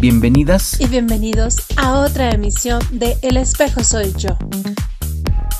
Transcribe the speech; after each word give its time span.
Bienvenidas 0.00 0.80
y 0.80 0.86
bienvenidos 0.86 1.58
a 1.76 1.98
otra 1.98 2.30
emisión 2.30 2.80
de 2.90 3.18
El 3.20 3.36
espejo 3.36 3.84
soy 3.84 4.14
yo. 4.16 4.30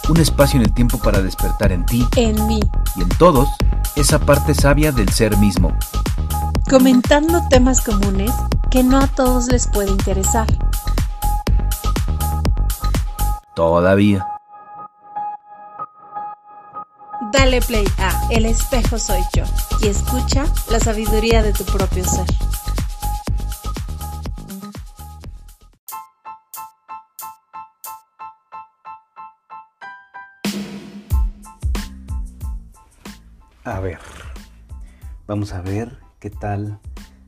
Un 0.09 0.17
espacio 0.17 0.59
en 0.59 0.65
el 0.65 0.73
tiempo 0.73 0.97
para 0.97 1.21
despertar 1.21 1.73
en 1.73 1.85
ti, 1.85 2.07
en 2.17 2.47
mí 2.47 2.59
y 2.97 3.03
en 3.03 3.09
todos 3.11 3.51
esa 3.97 4.19
parte 4.19 4.55
sabia 4.55 4.93
del 4.93 5.11
ser 5.11 5.37
mismo. 5.37 5.77
Comentando 6.71 7.43
temas 7.51 7.83
comunes 7.83 8.33
que 8.71 8.83
no 8.83 8.97
a 8.97 9.09
todos 9.09 9.49
les 9.49 9.67
puede 9.67 9.91
interesar. 9.91 10.47
Todavía. 13.55 14.27
Dale 17.31 17.61
play 17.61 17.85
a 17.99 18.29
El 18.31 18.47
espejo 18.47 18.99
soy 18.99 19.21
yo 19.35 19.45
y 19.83 19.89
escucha 19.89 20.47
la 20.71 20.81
sabiduría 20.81 21.43
de 21.43 21.53
tu 21.53 21.65
propio 21.65 22.03
ser. 22.07 22.25
A 33.71 33.79
ver, 33.79 34.01
vamos 35.29 35.53
a 35.53 35.61
ver 35.61 35.99
qué 36.19 36.29
tal 36.29 36.81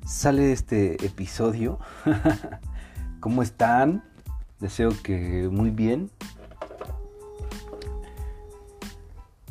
sale 0.05 0.51
este 0.51 0.95
episodio. 1.07 1.79
¿Cómo 3.21 3.45
están? 3.45 4.03
Deseo 4.59 4.91
que 5.05 5.49
muy 5.53 5.71
bien. 5.71 6.11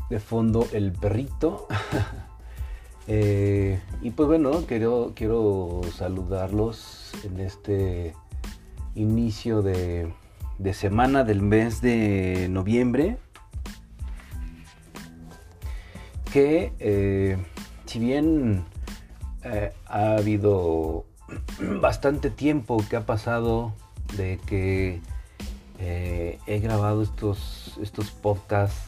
De 0.10 0.20
fondo 0.20 0.68
el 0.74 0.92
perrito. 0.92 1.66
Eh, 3.08 3.82
y 4.02 4.12
pues 4.12 4.30
bueno, 4.30 4.52
quiero, 4.68 5.14
quiero 5.16 5.82
saludarlos 5.98 7.12
en 7.24 7.40
este 7.40 8.14
inicio 8.94 9.64
de, 9.64 10.14
de 10.60 10.74
semana 10.74 11.24
del 11.24 11.42
mes 11.42 11.82
de 11.82 12.48
noviembre 12.50 13.18
que 16.32 16.74
eh, 16.80 17.38
si 17.86 18.00
bien 18.00 18.64
eh, 19.44 19.74
ha 19.86 20.16
habido 20.16 21.06
bastante 21.82 22.30
tiempo 22.30 22.84
que 22.90 22.96
ha 22.96 23.06
pasado 23.06 23.74
de 24.16 24.40
que 24.46 25.02
eh, 25.80 26.40
he 26.48 26.60
grabado 26.60 27.04
estos, 27.04 27.78
estos 27.82 28.12
podcasts 28.12 28.88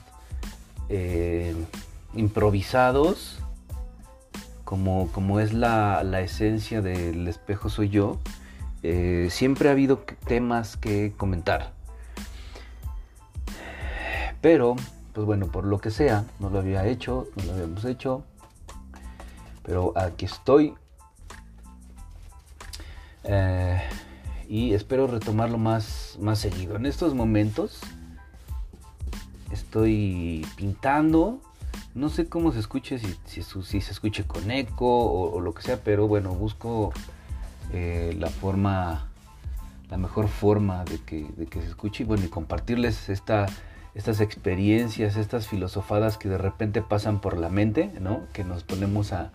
improvisados, 2.13 3.39
como, 4.63 5.07
como 5.11 5.39
es 5.39 5.51
la, 5.53 6.03
la, 6.03 6.21
esencia 6.21 6.83
del 6.83 7.27
espejo 7.27 7.67
soy 7.69 7.89
yo, 7.89 8.19
siempre 9.29 9.69
ha 9.69 9.71
habido 9.71 10.05
temas 10.27 10.77
que 10.77 11.13
comentar. 11.17 11.73
Pero 14.39 14.75
pues 15.13 15.27
bueno, 15.27 15.47
por 15.47 15.65
lo 15.65 15.79
que 15.79 15.91
sea, 15.91 16.25
no 16.39 16.49
lo 16.49 16.59
había 16.59 16.87
hecho, 16.87 17.27
no 17.35 17.43
lo 17.43 17.53
habíamos 17.53 17.85
hecho. 17.85 18.23
Pero 19.63 19.93
aquí 19.95 20.25
estoy. 20.25 20.73
Eh, 23.23 23.81
y 24.49 24.73
espero 24.73 25.07
retomarlo 25.07 25.57
más, 25.57 26.17
más 26.19 26.39
seguido. 26.39 26.75
En 26.75 26.85
estos 26.85 27.13
momentos 27.13 27.79
estoy 29.51 30.45
pintando. 30.55 31.39
No 31.93 32.09
sé 32.09 32.27
cómo 32.27 32.51
se 32.51 32.59
escuche, 32.59 32.97
si, 32.97 33.15
si, 33.25 33.81
se 33.81 33.91
escuche 33.91 34.23
con 34.25 34.49
eco 34.49 35.31
o, 35.31 35.39
lo 35.39 35.53
que 35.53 35.61
sea, 35.61 35.79
pero 35.83 36.07
bueno, 36.07 36.31
busco 36.31 36.91
eh, 37.71 38.15
la 38.19 38.29
forma, 38.29 39.09
la 39.91 39.97
mejor 39.97 40.27
forma 40.27 40.83
de 40.85 40.99
que, 40.99 41.27
de 41.37 41.45
que 41.45 41.61
se 41.61 41.67
escuche 41.67 42.03
y 42.03 42.07
bueno, 42.07 42.25
y 42.25 42.29
compartirles 42.29 43.09
esta 43.09 43.45
estas 43.95 44.21
experiencias, 44.21 45.17
estas 45.17 45.47
filosofadas 45.47 46.17
que 46.17 46.27
de 46.29 46.37
repente 46.37 46.81
pasan 46.81 47.21
por 47.21 47.37
la 47.37 47.49
mente, 47.49 47.91
¿no? 47.99 48.21
Que 48.33 48.43
nos 48.43 48.63
ponemos 48.63 49.13
a, 49.13 49.31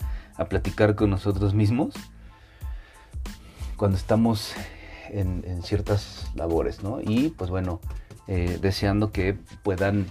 platicar 0.49 0.95
con 0.95 1.11
nosotros 1.11 1.53
mismos 1.53 1.95
cuando 3.77 3.97
estamos 3.97 4.55
en, 5.11 5.63
ciertas 5.65 6.31
labores, 6.37 6.85
¿no? 6.85 7.01
Y 7.01 7.31
pues 7.31 7.51
bueno, 7.51 7.81
eh, 8.29 8.59
deseando 8.61 9.11
que 9.11 9.37
puedan 9.65 10.07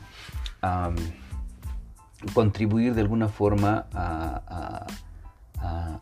contribuir 2.34 2.94
de 2.94 3.02
alguna 3.02 3.30
forma 3.30 3.86
a, 3.94 4.86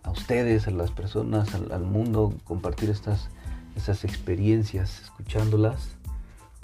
ustedes, 0.09 0.67
a 0.67 0.71
las 0.71 0.91
personas, 0.91 1.53
al, 1.53 1.83
mundo, 1.83 2.33
compartir 2.45 2.89
estas, 2.89 3.29
estas 3.75 4.05
experiencias, 4.05 5.01
escuchándolas 5.01 5.95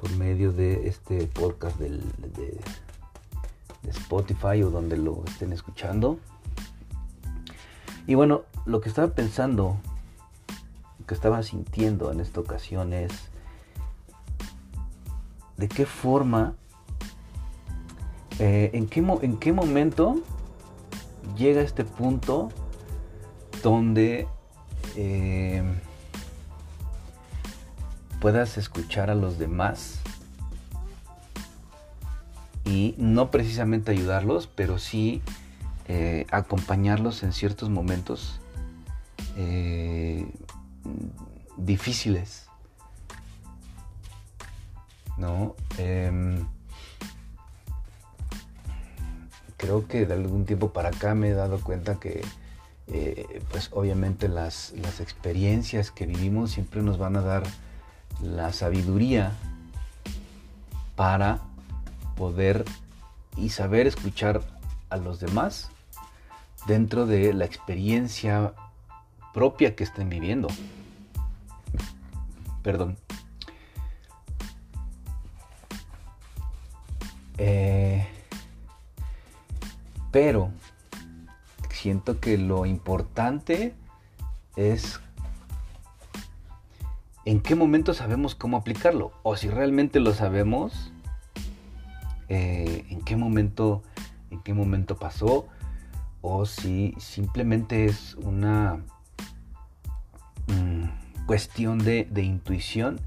por 0.01 0.11
medio 0.17 0.51
de 0.51 0.87
este 0.87 1.27
podcast 1.27 1.77
de, 1.77 2.01
Spotify 3.87 4.63
o 4.63 4.69
donde 4.69 4.97
lo 4.97 5.23
estén 5.27 5.53
escuchando. 5.53 6.17
Y 8.07 8.15
bueno, 8.15 8.43
lo 8.65 8.81
que 8.81 8.89
estaba 8.89 9.13
pensando, 9.13 9.77
lo 10.99 11.05
que 11.05 11.13
estaba 11.13 11.43
sintiendo 11.43 12.11
en 12.11 12.19
esta 12.19 12.39
ocasión 12.39 12.93
es 12.93 13.11
de 15.57 15.67
qué 15.67 15.85
forma, 15.85 16.55
eh, 18.39 18.71
en, 18.73 18.87
qué, 18.87 18.99
en 18.99 19.37
qué 19.37 19.53
momento 19.53 20.21
llega 21.37 21.61
este 21.61 21.85
punto 21.85 22.49
donde 23.61 24.27
eh, 24.95 25.63
puedas 28.21 28.59
escuchar 28.59 29.09
a 29.09 29.15
los 29.15 29.39
demás 29.39 29.99
y 32.63 32.93
no 32.99 33.31
precisamente 33.31 33.91
ayudarlos, 33.91 34.47
pero 34.47 34.77
sí 34.77 35.23
eh, 35.87 36.27
acompañarlos 36.29 37.23
en 37.23 37.33
ciertos 37.33 37.69
momentos 37.69 38.39
eh, 39.37 40.31
difíciles. 41.57 42.45
¿No? 45.17 45.55
Em, 45.79 46.45
creo 49.57 49.87
que 49.87 50.05
de 50.05 50.13
algún 50.13 50.45
tiempo 50.45 50.73
para 50.73 50.89
acá 50.89 51.15
me 51.15 51.29
he 51.29 51.33
dado 51.33 51.59
cuenta 51.59 51.99
que 51.99 52.23
eh, 52.87 53.41
pues 53.49 53.69
obviamente 53.71 54.27
las, 54.27 54.73
las 54.77 54.99
experiencias 54.99 55.89
que 55.89 56.05
vivimos 56.05 56.51
siempre 56.51 56.83
nos 56.83 56.99
van 56.99 57.15
a 57.15 57.21
dar 57.21 57.43
la 58.23 58.53
sabiduría 58.53 59.31
para 60.95 61.41
poder 62.15 62.65
y 63.37 63.49
saber 63.49 63.87
escuchar 63.87 64.41
a 64.89 64.97
los 64.97 65.19
demás 65.19 65.69
dentro 66.67 67.05
de 67.05 67.33
la 67.33 67.45
experiencia 67.45 68.53
propia 69.33 69.75
que 69.75 69.83
estén 69.83 70.09
viviendo. 70.09 70.47
Perdón. 72.61 72.97
Eh, 77.37 78.07
pero 80.11 80.51
siento 81.81 82.19
que 82.19 82.37
lo 82.37 82.67
importante 82.67 83.73
es 84.55 84.99
en 87.25 87.41
qué 87.41 87.55
momento 87.55 87.93
sabemos 87.93 88.35
cómo 88.35 88.57
aplicarlo. 88.57 89.11
O 89.23 89.35
si 89.35 89.49
realmente 89.49 89.99
lo 89.99 90.13
sabemos, 90.13 90.91
eh, 92.29 92.85
en 92.89 93.01
qué 93.01 93.15
momento, 93.15 93.83
en 94.29 94.41
qué 94.41 94.53
momento 94.53 94.97
pasó. 94.97 95.47
O 96.21 96.45
si 96.45 96.93
simplemente 96.99 97.85
es 97.85 98.15
una 98.15 98.83
mm, 100.47 101.25
cuestión 101.25 101.79
de, 101.79 102.07
de 102.09 102.23
intuición 102.23 102.99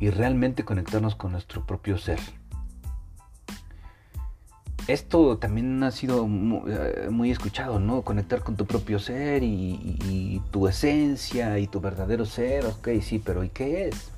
y 0.00 0.10
realmente 0.10 0.64
conectarnos 0.64 1.16
con 1.16 1.32
nuestro 1.32 1.66
propio 1.66 1.98
ser 1.98 2.20
esto 4.88 5.36
también 5.36 5.82
ha 5.82 5.90
sido 5.90 6.24
eh, 6.66 7.08
muy, 7.10 7.30
escuchado, 7.30 7.78
¿no? 7.78 8.00
Conectar 8.02 8.42
con 8.42 8.56
tu 8.56 8.66
propio 8.66 8.98
ser 8.98 9.42
y, 9.42 10.42
tu 10.50 10.66
esencia 10.66 11.58
y 11.58 11.66
tu 11.66 11.80
verdadero 11.80 12.24
ser, 12.24 12.64
ok, 12.64 12.88
sí, 13.02 13.18
pero 13.18 13.44
¿y 13.44 13.50
qué 13.50 13.88
es? 13.88 14.10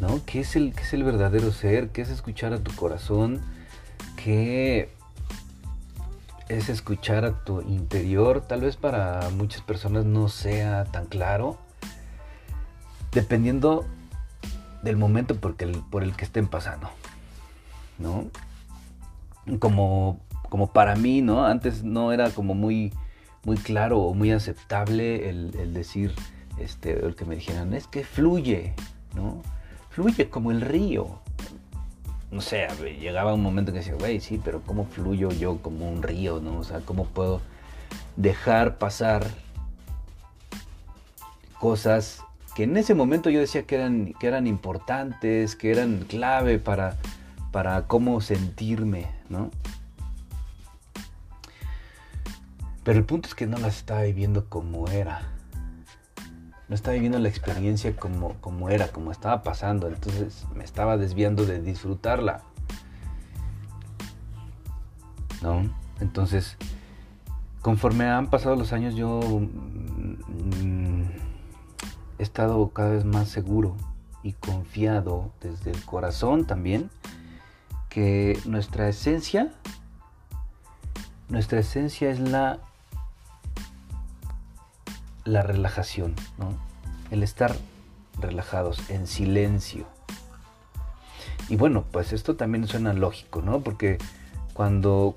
¿No? 0.00 0.20
¿Qué 0.24 0.40
es 0.40 0.54
el, 0.54 0.74
qué 0.74 0.82
es 0.82 0.94
el 0.94 1.02
verdadero 1.02 1.50
ser? 1.52 1.88
¿Qué 1.88 2.02
es 2.02 2.10
escuchar 2.10 2.52
a 2.52 2.60
tu 2.60 2.72
corazón? 2.76 3.40
¿Qué 4.16 4.90
es 6.48 6.68
escuchar 6.68 7.24
a 7.24 7.44
tu 7.44 7.60
interior? 7.62 8.42
Tal 8.42 8.60
vez 8.60 8.76
para 8.76 9.28
muchas 9.30 9.62
personas 9.62 10.04
no 10.04 10.28
sea 10.28 10.84
tan 10.84 11.06
claro, 11.06 11.58
dependiendo 13.10 13.84
del 14.84 14.96
momento 14.96 15.34
por 15.40 15.56
el, 15.58 15.82
por 15.90 16.04
el 16.04 16.14
que 16.14 16.24
estén 16.24 16.46
pasando, 16.46 16.88
¿no? 17.98 18.30
Como, 19.58 20.20
como 20.48 20.72
para 20.72 20.96
mí, 20.96 21.22
¿no? 21.22 21.44
Antes 21.44 21.82
no 21.84 22.12
era 22.12 22.30
como 22.30 22.54
muy, 22.54 22.92
muy 23.44 23.56
claro 23.56 24.00
o 24.00 24.14
muy 24.14 24.32
aceptable 24.32 25.28
el, 25.28 25.74
decir 25.74 26.14
este, 26.58 27.04
el 27.04 27.14
que 27.14 27.24
me 27.24 27.36
dijeran, 27.36 27.74
es 27.74 27.86
que 27.86 28.04
fluye, 28.04 28.74
¿no? 29.14 29.42
Fluye 29.90 30.28
como 30.28 30.50
el 30.50 30.60
río. 30.60 31.20
No 32.30 32.40
sé, 32.40 32.66
llegaba 33.00 33.34
un 33.34 33.42
momento 33.42 33.72
que 33.72 33.78
decía, 33.78 33.94
güey, 33.94 34.20
sí, 34.20 34.40
pero 34.44 34.62
¿cómo 34.62 34.86
fluyo 34.86 35.30
yo 35.30 35.58
como 35.58 35.88
un 35.88 36.02
río, 36.02 36.40
no? 36.40 36.58
O 36.58 36.64
sea, 36.64 36.80
¿cómo 36.80 37.04
puedo 37.04 37.40
dejar 38.16 38.78
pasar 38.78 39.26
cosas 41.60 42.24
que 42.54 42.64
en 42.64 42.76
ese 42.76 42.94
momento 42.94 43.30
yo 43.30 43.40
decía 43.40 43.64
que 43.64 43.76
eran, 43.76 44.14
que 44.14 44.26
eran 44.26 44.46
importantes, 44.46 45.56
que 45.56 45.70
eran 45.70 46.04
clave 46.08 46.58
para, 46.58 46.96
para 47.54 47.86
cómo 47.86 48.20
sentirme, 48.20 49.06
¿no? 49.28 49.48
Pero 52.82 52.98
el 52.98 53.04
punto 53.04 53.28
es 53.28 53.36
que 53.36 53.46
no 53.46 53.58
las 53.58 53.76
estaba 53.76 54.02
viviendo 54.02 54.48
como 54.48 54.88
era. 54.88 55.22
No 56.68 56.74
estaba 56.74 56.94
viviendo 56.94 57.20
la 57.20 57.28
experiencia 57.28 57.94
como, 57.94 58.34
como 58.40 58.70
era, 58.70 58.88
como 58.88 59.12
estaba 59.12 59.44
pasando. 59.44 59.86
Entonces 59.86 60.46
me 60.52 60.64
estaba 60.64 60.96
desviando 60.96 61.46
de 61.46 61.62
disfrutarla. 61.62 62.42
¿No? 65.40 65.72
Entonces, 66.00 66.56
conforme 67.62 68.06
han 68.06 68.30
pasado 68.30 68.56
los 68.56 68.72
años, 68.72 68.96
yo 68.96 69.20
mm, 69.20 71.02
he 72.18 72.22
estado 72.24 72.68
cada 72.70 72.90
vez 72.90 73.04
más 73.04 73.28
seguro 73.28 73.76
y 74.24 74.32
confiado 74.32 75.30
desde 75.40 75.70
el 75.70 75.84
corazón 75.84 76.48
también 76.48 76.90
que 77.94 78.38
nuestra 78.44 78.88
esencia, 78.88 79.52
nuestra 81.28 81.60
esencia 81.60 82.10
es 82.10 82.20
la 82.20 82.58
la 85.24 85.42
relajación, 85.42 86.14
¿no? 86.38 86.54
El 87.10 87.22
estar 87.22 87.56
relajados, 88.20 88.90
en 88.90 89.06
silencio. 89.06 89.86
Y 91.48 91.56
bueno, 91.56 91.84
pues 91.90 92.12
esto 92.12 92.36
también 92.36 92.66
suena 92.66 92.92
lógico, 92.92 93.42
¿no? 93.42 93.60
Porque 93.60 93.98
cuando, 94.52 95.16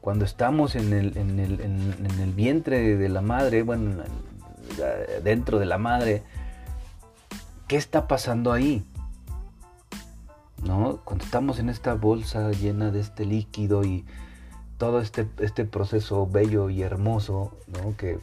cuando 0.00 0.24
estamos 0.24 0.74
en 0.74 0.92
el, 0.92 1.16
en, 1.16 1.38
el, 1.38 1.60
en, 1.60 2.20
el, 2.20 2.32
vientre 2.32 2.96
de 2.96 3.08
la 3.08 3.20
madre, 3.20 3.62
bueno, 3.62 4.02
dentro 5.22 5.58
de 5.58 5.66
la 5.66 5.78
madre, 5.78 6.22
¿qué 7.68 7.76
está 7.76 8.08
pasando 8.08 8.52
ahí? 8.52 8.84
¿No? 10.62 11.00
Cuando 11.04 11.24
estamos 11.24 11.58
en 11.58 11.68
esta 11.68 11.94
bolsa 11.94 12.50
llena 12.52 12.90
de 12.90 13.00
este 13.00 13.24
líquido 13.26 13.84
y 13.84 14.04
todo 14.78 15.00
este, 15.00 15.28
este 15.38 15.64
proceso 15.64 16.26
bello 16.26 16.70
y 16.70 16.82
hermoso. 16.82 17.56
Que 17.96 18.18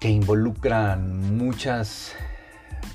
que 0.00 0.10
involucran 0.10 1.36
muchas 1.36 2.14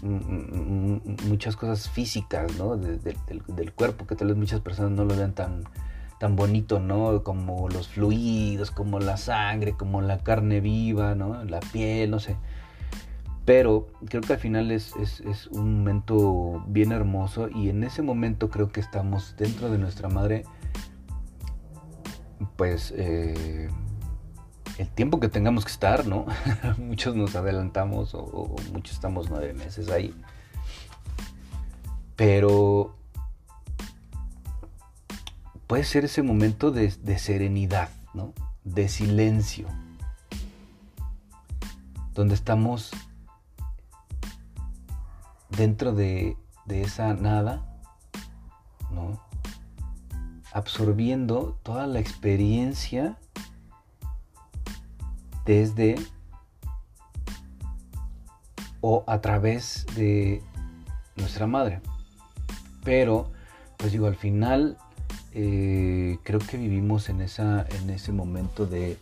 muchas 0.02 1.56
cosas 1.56 1.90
físicas 1.90 2.52
del, 2.58 3.74
cuerpo 3.74 4.06
que 4.06 4.16
tal 4.16 4.28
vez 4.28 4.38
muchas 4.38 4.60
personas 4.60 4.92
no 4.92 5.06
lo 5.06 5.16
vean 5.16 5.34
tan, 5.34 5.64
tan 6.20 6.36
bonito, 6.36 6.82
¿no? 6.82 7.24
Como 7.24 7.70
los 7.70 7.88
fluidos, 7.88 8.70
como 8.72 9.00
la 9.00 9.16
sangre, 9.16 9.74
como 9.74 10.02
la 10.02 10.18
carne 10.18 10.60
viva. 10.60 11.16
La 11.16 11.62
piel, 11.62 12.12
no 12.12 12.20
sé. 12.20 12.36
Pero 13.46 13.88
creo 14.08 14.22
que 14.22 14.34
al 14.34 14.40
final 14.40 14.72
es, 14.72 14.94
es 14.98 15.48
un 15.48 15.80
momento 15.80 16.64
bien 16.68 16.92
hermoso 16.94 17.50
y 17.50 17.70
en 17.70 17.84
ese 17.84 18.02
momento 18.02 18.50
creo 18.50 18.72
que 18.72 18.80
estamos 18.80 19.36
dentro 19.38 19.70
de 19.70 19.78
nuestra 19.78 20.08
madre, 20.08 20.46
pues 22.56 22.94
eh, 22.96 23.70
el 24.78 24.90
tiempo 24.90 25.20
que 25.20 25.30
tengamos 25.30 25.66
que 25.66 25.72
estar, 25.72 26.08
¿no? 26.08 26.26
muchos 26.78 27.16
nos 27.16 27.36
adelantamos 27.36 28.14
o, 28.14 28.56
muchos 28.72 28.96
estamos 28.96 29.30
nueve 29.30 29.54
meses 29.54 29.90
ahí. 29.90 30.16
Pero 32.16 32.96
puede 35.68 35.84
ser 35.84 36.06
ese 36.06 36.22
momento 36.22 36.72
de, 36.72 36.92
serenidad, 37.18 37.90
¿no? 38.14 38.34
De 38.64 38.88
silencio. 38.88 39.68
Donde 42.14 42.36
estamos 42.36 42.92
dentro 45.58 45.94
de, 45.94 46.38
de 46.66 46.82
esa 46.82 47.14
nada, 47.14 47.66
¿no? 48.92 49.20
Absorbiendo 50.52 51.60
toda 51.64 51.88
la 51.88 52.00
experiencia 52.00 53.18
desde 55.46 55.96
o 58.82 59.04
a 59.08 59.22
través 59.22 59.86
de 59.96 60.42
nuestra 61.16 61.48
madre. 61.48 61.82
Pero, 62.84 63.32
pues 63.78 63.94
digo, 63.94 64.08
al 64.08 64.16
final 64.16 64.78
eh, 65.32 66.18
creo 66.24 66.40
que 66.40 66.58
vivimos 66.58 67.10
en, 67.10 67.22
esa, 67.22 67.66
en 67.82 67.90
ese 67.90 68.12
momento 68.12 68.66
de, 68.66 68.98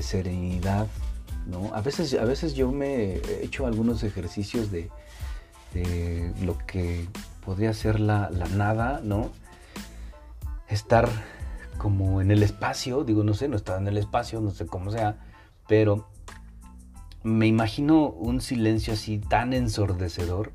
serenidad, 0.00 0.88
¿no? 1.46 1.72
A 1.72 1.80
veces, 1.80 2.14
a 2.14 2.24
veces 2.24 2.54
yo 2.54 2.72
me 2.72 3.14
he 3.14 3.44
hecho 3.44 3.66
algunos 3.66 4.02
ejercicios 4.02 4.72
de, 4.72 4.90
lo 6.42 6.58
que 6.66 7.08
podría 7.44 7.72
ser 7.74 8.00
la, 8.00 8.30
la 8.30 8.46
nada, 8.46 9.00
¿no? 9.02 9.30
Estar 10.68 11.08
como 11.78 12.20
en 12.20 12.30
el 12.30 12.42
espacio, 12.42 13.04
digo, 13.04 13.24
no 13.24 13.34
sé, 13.34 13.48
no 13.48 13.56
estar 13.56 13.80
en 13.80 13.88
el 13.88 13.98
espacio, 13.98 14.40
no 14.40 14.50
sé 14.50 14.66
cómo 14.66 14.90
sea, 14.90 15.18
pero 15.66 16.08
me 17.22 17.46
imagino 17.46 18.08
un 18.08 18.40
silencio 18.40 18.92
así 18.92 19.18
tan 19.18 19.52
ensordecedor 19.52 20.52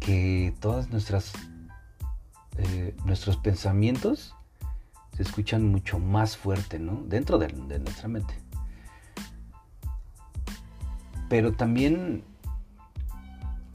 que 0.00 0.54
todas 0.60 0.90
nuestras 0.90 1.32
eh, 2.58 2.96
nuestros 3.04 3.36
pensamientos 3.36 4.34
se 5.16 5.22
escuchan 5.22 5.64
mucho 5.64 6.00
más 6.00 6.36
fuerte, 6.36 6.80
¿no? 6.80 7.04
Dentro 7.06 7.38
de, 7.38 7.52
nuestra 7.52 8.08
mente. 8.08 8.34
Pero 11.28 11.52
también 11.52 12.24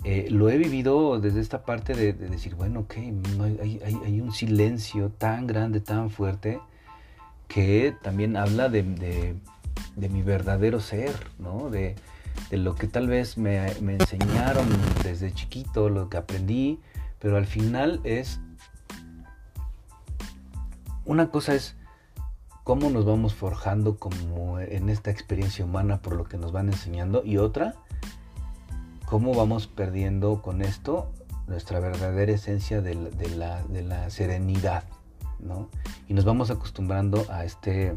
eh, 0.03 0.27
lo 0.29 0.49
he 0.49 0.57
vivido 0.57 1.19
desde 1.19 1.39
esta 1.39 1.63
parte 1.63 1.93
de, 1.93 2.13
decir, 2.13 2.55
bueno, 2.55 2.81
ok, 2.81 2.95
hay, 2.95 4.21
un 4.21 4.31
silencio 4.31 5.09
tan 5.09 5.47
grande, 5.47 5.79
tan 5.79 6.09
fuerte, 6.09 6.59
que 7.47 7.95
también 8.01 8.35
habla 8.35 8.69
de, 8.69 8.83
de 9.95 10.09
mi 10.09 10.21
verdadero 10.21 10.79
ser, 10.79 11.13
¿no? 11.39 11.69
De, 11.69 11.95
lo 12.51 12.75
que 12.75 12.87
tal 12.87 13.07
vez 13.07 13.37
me, 13.37 13.67
enseñaron 13.67 14.67
desde 15.03 15.31
chiquito, 15.33 15.89
lo 15.89 16.09
que 16.09 16.17
aprendí, 16.17 16.79
pero 17.19 17.37
al 17.37 17.45
final 17.45 17.99
es, 18.03 18.39
una 21.05 21.29
cosa 21.29 21.53
es 21.53 21.75
cómo 22.63 22.89
nos 22.89 23.05
vamos 23.05 23.33
forjando 23.33 23.97
como 23.97 24.59
en 24.59 24.89
esta 24.89 25.11
experiencia 25.11 25.65
humana 25.65 26.01
por 26.01 26.15
lo 26.15 26.23
que 26.25 26.37
nos 26.37 26.51
van 26.51 26.67
enseñando 26.67 27.23
y 27.23 27.37
otra, 27.37 27.75
cómo 29.13 29.35
vamos 29.35 29.67
perdiendo 29.67 30.41
con 30.41 30.63
esto 30.63 31.11
nuestra 31.45 31.79
verdadera 31.79 32.31
esencia 32.31 32.81
de 32.81 32.95
la, 33.35 34.09
serenidad, 34.09 34.85
¿no? 35.37 35.69
Y 36.07 36.15
nos 36.15 36.25
vamos 36.25 36.49
acostumbrando 36.49 37.23
a 37.29 37.45
este 37.45 37.95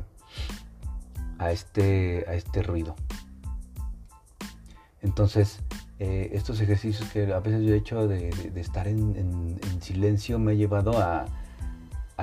a 1.39 1.53
este, 1.53 2.27
a 2.29 2.35
este 2.35 2.63
ruido. 2.63 2.97
Entonces, 5.01 5.61
eh, 6.01 6.33
estos 6.35 6.61
ejercicios 6.61 7.09
que 7.09 7.33
a 7.33 7.41
veces 7.41 7.65
yo 7.65 7.73
he 7.73 7.79
hecho 7.79 8.07
de, 8.07 8.29
estar 8.57 8.87
en, 8.87 9.59
silencio 9.81 10.39
me 10.39 10.53
ha 10.53 10.55
llevado 10.55 10.99
a, 10.99 11.25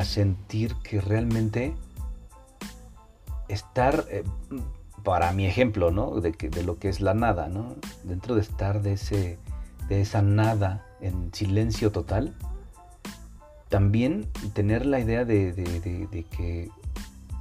sentir 0.03 0.75
que 0.83 1.01
realmente 1.01 1.73
estar, 3.47 4.05
eh, 4.11 4.23
para 5.03 5.31
mi 5.33 5.45
ejemplo, 5.45 5.91
¿no? 5.91 6.21
De, 6.21 6.31
de, 6.31 6.63
lo 6.63 6.79
que 6.79 6.89
es 6.89 7.01
la 7.01 7.13
nada, 7.13 7.47
¿no? 7.47 7.75
Dentro 8.03 8.35
de 8.35 8.41
estar 8.41 8.81
de, 8.81 8.93
ese, 8.93 9.37
de 9.89 10.01
esa 10.01 10.21
nada 10.21 10.85
en 11.01 11.33
silencio 11.33 11.91
total, 11.91 12.33
también 13.69 14.27
tener 14.53 14.85
la 14.85 14.99
idea 14.99 15.25
de, 15.25 15.51
de 15.53 16.25
que 16.31 16.69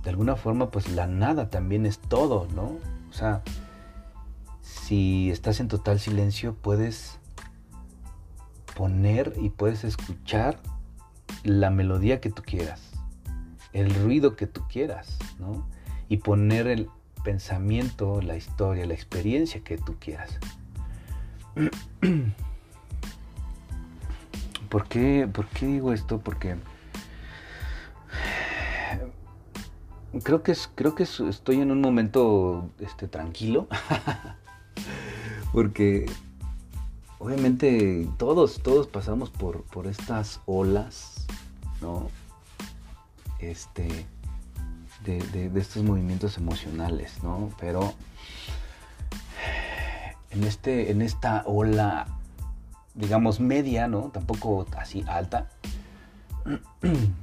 de 0.03 0.11
alguna 0.11 0.37
forma 0.37 0.71
pues 0.71 0.91
la 0.91 1.07
nada 1.07 1.51
también 1.51 1.87
es 1.87 1.99
todo, 1.99 2.49
¿no? 2.55 2.79
O 3.11 3.13
sea, 3.13 3.43
si 4.61 5.31
estás 5.31 5.61
en 5.61 5.69
total 5.69 6.01
silencio 6.01 6.55
puedes 6.55 7.19
poner 8.75 9.35
y 9.41 9.51
puedes 9.51 9.85
escuchar 9.85 10.59
la 11.45 11.71
melodía 11.71 12.21
que 12.21 12.31
tú 12.31 12.43
quieras, 12.43 12.81
el 13.73 13.95
ruido 13.95 14.35
que 14.35 14.47
tú 14.47 14.63
quieras, 14.69 15.19
¿no? 15.39 15.69
Y 16.09 16.19
poner 16.19 16.67
el 16.67 16.89
pensamiento, 17.23 18.21
la 18.23 18.37
historia, 18.37 18.87
la 18.87 18.95
experiencia 18.95 19.63
que 19.63 19.79
tú 19.79 19.97
quieras. 19.99 20.39
¿Por 24.69 24.89
qué, 24.89 25.29
¿Por 25.31 25.47
qué 25.49 25.67
digo 25.67 25.93
esto? 25.93 26.19
Porque 26.19 26.57
creo 30.23 30.43
que 30.43 30.53
es, 30.53 30.71
creo 30.75 30.95
que 30.95 31.03
estoy 31.03 31.61
en 31.61 31.71
un 31.71 31.81
momento 31.81 32.71
este, 32.79 33.09
tranquilo. 33.09 33.69
Porque 35.53 36.07
obviamente 37.19 38.09
todos, 38.17 38.63
todos 38.63 38.87
pasamos 38.87 39.31
por, 39.31 39.65
por 39.65 39.87
estas 39.87 40.41
olas, 40.47 41.27
¿no? 41.81 42.09
Este, 43.39 44.07
de, 45.05 45.51
estos 45.57 45.83
movimientos 45.83 46.39
emocionales, 46.39 47.23
¿no? 47.23 47.51
Pero 47.61 47.95
en, 50.31 50.45
este, 50.45 50.91
en 50.91 51.03
esta 51.03 51.43
ola, 51.47 52.07
digamos, 52.95 53.41
media, 53.41 53.89
¿no? 53.89 54.11
Tampoco 54.13 54.67
así 54.77 55.05
alta. 55.09 55.49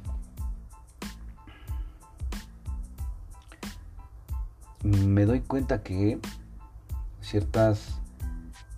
me 4.83 5.25
doy 5.25 5.41
cuenta 5.41 5.83
que 5.83 6.19
ciertas 7.21 7.99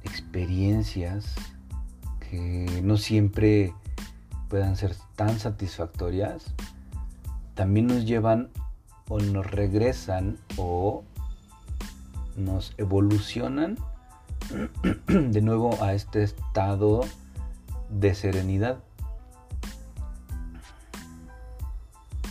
experiencias 0.04 1.36
que 2.20 2.82
no 2.84 2.98
siempre 2.98 3.74
puedan 4.50 4.76
ser 4.76 4.96
tan 5.16 5.40
satisfactorias, 5.40 6.54
también 7.54 7.88
nos 7.88 8.06
llevan 8.06 8.50
o 9.12 9.20
nos 9.20 9.46
regresan 9.46 10.40
o 10.56 11.04
nos 12.38 12.74
evolucionan 12.78 13.78
de 15.08 15.42
nuevo 15.42 15.78
a 15.84 15.94
este 15.94 16.24
estado 16.24 17.02
de 17.90 18.16
serenidad. 18.16 18.80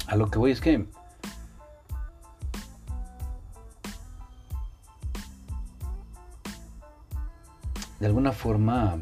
A 0.06 0.16
lo 0.16 0.30
que 0.30 0.38
voy 0.38 0.52
es 0.52 0.62
que 0.62 0.86
de 7.98 8.06
alguna 8.06 8.32
forma 8.32 8.98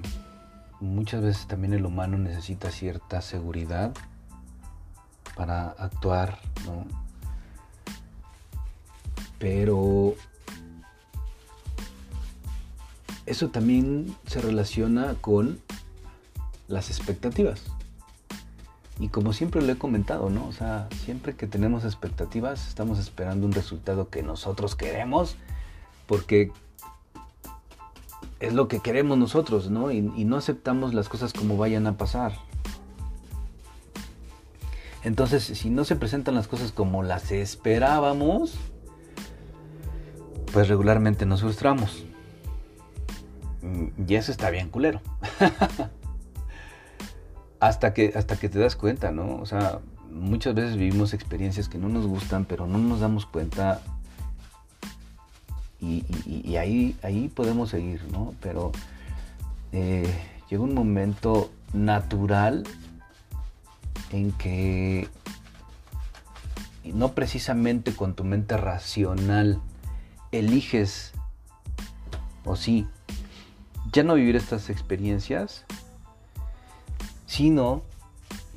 muchas 0.81 1.23
veces 1.23 1.47
también 1.47 1.75
el 1.75 1.87
humano 1.87 2.19
necesita 2.19 2.73
cierta 2.73 3.23
seguridad 3.23 3.95
para 5.37 5.69
actuar, 5.69 6.41
¿no? 6.67 7.08
Pero 9.39 10.15
eso 13.27 13.49
también 13.49 14.17
se 14.27 14.41
relaciona 14.41 15.15
con 15.21 15.61
las 16.67 16.91
expectativas. 16.91 17.63
Y 19.01 19.09
como 19.09 19.33
siempre 19.33 19.63
lo 19.63 19.73
he 19.73 19.77
comentado, 19.77 20.29
¿no? 20.29 20.47
O 20.47 20.53
sea, 20.53 20.89
siempre 21.05 21.37
que 21.37 21.47
tenemos 21.47 21.85
expectativas, 21.85 22.67
estamos 22.69 22.99
esperando 22.99 23.47
un 23.47 23.53
resultado 23.53 24.09
que 24.09 24.23
nosotros 24.23 24.75
queremos, 24.75 25.37
porque 26.07 26.51
es 28.41 28.55
lo 28.55 28.67
que 28.67 28.81
queremos 28.81 29.19
nosotros, 29.19 29.71
¿no? 29.71 29.93
Y, 29.93 29.99
y, 30.17 30.25
no 30.25 30.37
aceptamos 30.37 30.95
las 30.95 31.09
cosas 31.09 31.33
como 31.33 31.57
vayan 31.57 31.87
a 31.87 31.97
pasar. 31.97 32.33
Entonces, 35.05 35.45
si 35.45 35.71
no 35.71 35.85
se 35.85 35.97
presentan 35.97 36.35
las 36.35 36.49
cosas 36.49 36.73
como 36.73 37.03
las 37.03 37.31
esperábamos, 37.31 38.59
pues 40.53 40.69
regularmente 40.69 41.27
nos 41.27 41.41
frustramos. 41.41 42.05
Y 44.07 44.15
eso 44.15 44.31
está 44.31 44.51
bien 44.51 44.71
culero. 44.71 45.01
hasta, 47.61 47.93
que, 47.93 48.13
hasta 48.15 48.37
que 48.37 48.49
te 48.49 48.59
das 48.59 48.77
cuenta, 48.77 49.11
¿no? 49.11 49.37
O 49.37 49.47
sea, 49.47 49.81
muchas 50.11 50.55
veces 50.55 50.77
vivimos 50.77 51.15
experiencias 51.15 51.69
que 51.69 51.79
no 51.79 51.89
nos 51.89 52.07
gustan, 52.07 52.45
pero 52.45 52.67
no 52.67 52.79
nos 52.79 53.01
damos 53.01 53.27
cuenta. 53.27 53.81
Y, 55.81 56.57
ahí, 56.57 56.97
ahí 57.03 57.29
podemos 57.29 57.71
seguir, 57.71 58.03
¿no? 58.11 58.35
Pero 58.41 58.73
eh, 59.73 60.13
llega 60.51 60.63
un 60.63 60.75
momento 60.75 61.51
natural 61.73 62.65
en 64.11 64.33
que 64.33 65.09
no 66.85 67.13
precisamente 67.13 67.95
con 67.95 68.15
tu 68.15 68.25
mente 68.25 68.57
racional 68.57 69.61
eliges, 70.33 71.13
o 72.45 72.57
sí, 72.57 72.87
ya 73.93 74.03
no 74.03 74.15
vivir 74.15 74.37
estas 74.37 74.71
experiencias, 74.71 75.65
sino 77.27 77.83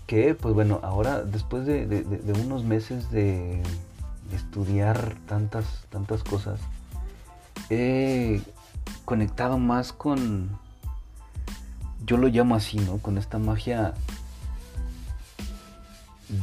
que, 0.07 0.35
pues 0.35 0.53
bueno, 0.53 0.79
ahora 0.83 1.21
después 1.23 1.65
de, 1.65 2.05
unos 2.43 2.63
meses 2.63 3.09
de, 3.11 3.61
estudiar 4.33 5.15
tantas, 5.27 5.85
tantas 5.89 6.23
cosas, 6.23 6.59
he 7.69 8.41
conectado 9.05 9.57
más 9.57 9.93
con, 9.93 10.57
yo 12.05 12.17
lo 12.17 12.27
llamo 12.27 12.55
así, 12.55 12.77
¿no? 12.77 12.97
Con 12.97 13.17
esta 13.17 13.39
magia 13.39 13.93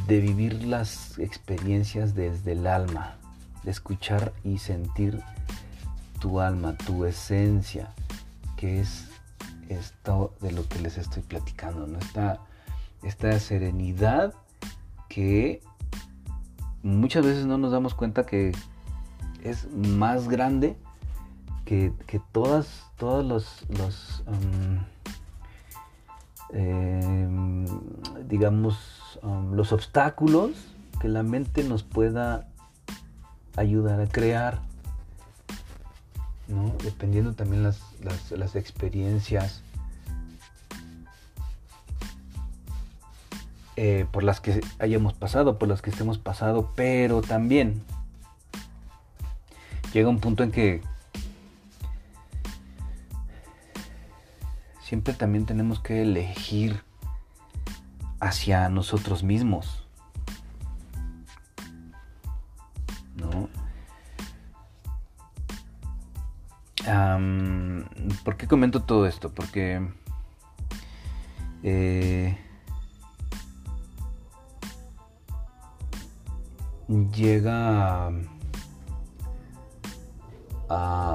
de 0.07 0.19
vivir 0.19 0.63
las 0.63 1.17
experiencias 1.17 2.13
desde 2.13 2.51
el 2.51 2.67
alma, 2.67 3.18
de 3.63 3.71
escuchar 3.71 4.33
y 4.43 4.57
sentir 4.57 5.21
tu 6.19 6.39
alma, 6.39 6.75
tu 6.77 7.05
esencia, 7.05 7.93
que 8.57 8.81
es 8.81 9.09
esto 9.69 10.33
de 10.41 10.51
lo 10.51 10.67
que 10.67 10.79
les 10.79 10.97
estoy 10.97 11.23
platicando, 11.23 11.87
¿no? 11.87 11.99
Esta, 11.99 12.39
esta 13.03 13.39
serenidad 13.39 14.33
que 15.07 15.61
muchas 16.83 17.25
veces 17.25 17.45
no 17.45 17.57
nos 17.57 17.71
damos 17.71 17.93
cuenta 17.93 18.25
que 18.25 18.51
es 19.43 19.67
más 19.71 20.27
grande 20.27 20.77
que, 21.65 21.93
todas, 22.31 22.83
todos 22.97 23.23
los, 23.23 23.65
los 23.69 24.23
um, 24.25 24.79
em, 26.51 27.65
digamos, 28.27 29.19
um, 29.21 29.53
los 29.53 29.71
obstáculos 29.71 30.51
que 30.99 31.07
la 31.07 31.21
mente 31.21 31.63
nos 31.63 31.83
pueda 31.83 32.47
ayudar 33.55 33.99
a 33.99 34.07
crear, 34.07 34.59
¿no? 36.47 36.75
Dependiendo 36.83 37.33
también 37.33 37.63
las, 37.63 37.79
las, 38.31 38.55
experiencias 38.55 39.61
eh, 43.75 44.05
por 44.11 44.23
las 44.23 44.41
que 44.41 44.61
hayamos 44.79 45.13
pasado, 45.13 45.57
por 45.57 45.67
las 45.67 45.81
que 45.81 45.89
estemos 45.89 46.17
pasado, 46.17 46.73
pero 46.75 47.21
también 47.21 47.83
llega 49.93 50.09
un 50.09 50.19
punto 50.19 50.43
en 50.43 50.51
que 50.51 50.81
siempre 54.81 55.13
también 55.13 55.45
tenemos 55.45 55.79
que 55.79 56.01
elegir 56.01 56.81
hacia 58.19 58.69
nosotros 58.69 59.23
mismos. 59.23 59.78
¿Por 68.23 68.37
qué 68.37 68.47
comento 68.47 68.83
todo 68.83 69.07
esto? 69.07 69.31
Porque 69.31 69.87
eh, 71.63 72.37
llega 77.13 78.11
a 80.69 81.13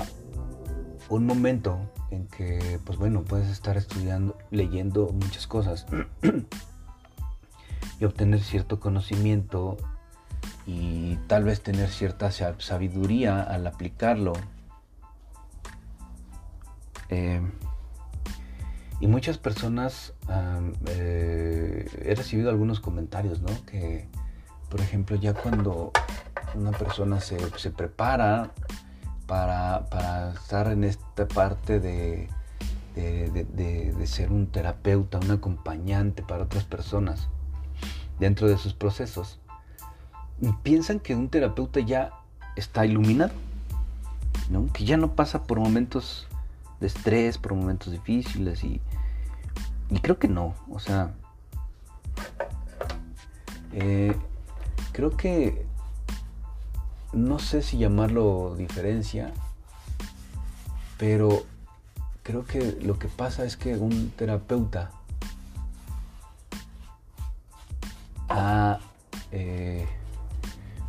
un 1.09 1.27
momento 1.27 1.91
en 2.11 2.27
que, 2.27 2.79
pues 2.85 2.99
bueno, 2.99 3.23
puedes 3.23 3.49
estar 3.49 3.77
estudiando, 3.77 4.37
leyendo 4.51 5.11
muchas 5.13 5.47
cosas 5.47 5.87
y 8.01 8.05
obtener 8.05 8.41
cierto 8.41 8.81
conocimiento 8.81 9.77
y 10.67 11.17
tal 11.27 11.45
vez 11.45 11.63
tener 11.63 11.91
cierta 11.91 12.31
sabiduría 12.31 13.43
al 13.43 13.67
aplicarlo 13.67 14.33
eh, 17.09 17.41
y 19.01 19.07
muchas 19.07 19.39
personas 19.39 20.15
eh, 20.89 21.87
he 22.05 22.15
recibido 22.15 22.51
algunos 22.51 22.81
comentarios, 22.81 23.41
¿no? 23.43 23.51
Que, 23.67 24.09
por 24.71 24.81
ejemplo, 24.81 25.17
ya 25.17 25.35
cuando 25.35 25.93
una 26.55 26.71
persona 26.71 27.21
se, 27.21 27.37
prepara 27.71 28.53
para, 29.27 30.33
estar 30.35 30.69
en 30.69 30.85
esta 30.85 31.27
parte 31.27 31.81
de, 31.81 32.29
de, 32.95 34.07
ser 34.07 34.31
un 34.31 34.47
terapeuta, 34.47 35.19
un 35.19 35.33
acompañante 35.33 36.23
para 36.23 36.45
otras 36.45 36.65
personas 36.65 37.29
dentro 38.19 38.49
de 38.49 38.57
sus 38.57 38.75
procesos, 38.75 39.41
piensan 40.63 41.01
que 41.01 41.15
un 41.15 41.29
terapeuta 41.29 41.81
ya 41.81 42.13
está 42.57 42.87
iluminado, 42.87 43.33
¿no? 44.51 44.73
que 44.73 44.85
ya 44.85 44.97
no 44.97 45.15
pasa 45.15 45.45
por 45.45 45.59
momentos 45.59 46.29
de 46.81 46.87
estrés, 46.87 47.39
por 47.39 47.55
momentos 47.55 47.93
difíciles 47.93 48.65
y, 48.65 48.81
y 49.91 49.99
creo 50.01 50.19
que 50.19 50.29
no, 50.29 50.55
o 50.71 50.79
sea, 50.79 51.15
eh, 53.73 54.15
creo 54.93 55.17
que 55.17 55.67
no 57.13 57.39
sé 57.39 57.63
si 57.63 57.79
llamarlo 57.79 58.55
diferencia, 58.57 59.33
pero 60.99 61.45
creo 62.23 62.45
que 62.45 62.79
lo 62.83 62.99
que 62.99 63.09
pasa 63.09 63.45
es 63.45 63.57
que 63.57 63.77
un 63.77 64.11
terapeuta 64.11 64.91
ha 68.29 68.81
eh, 69.33 69.87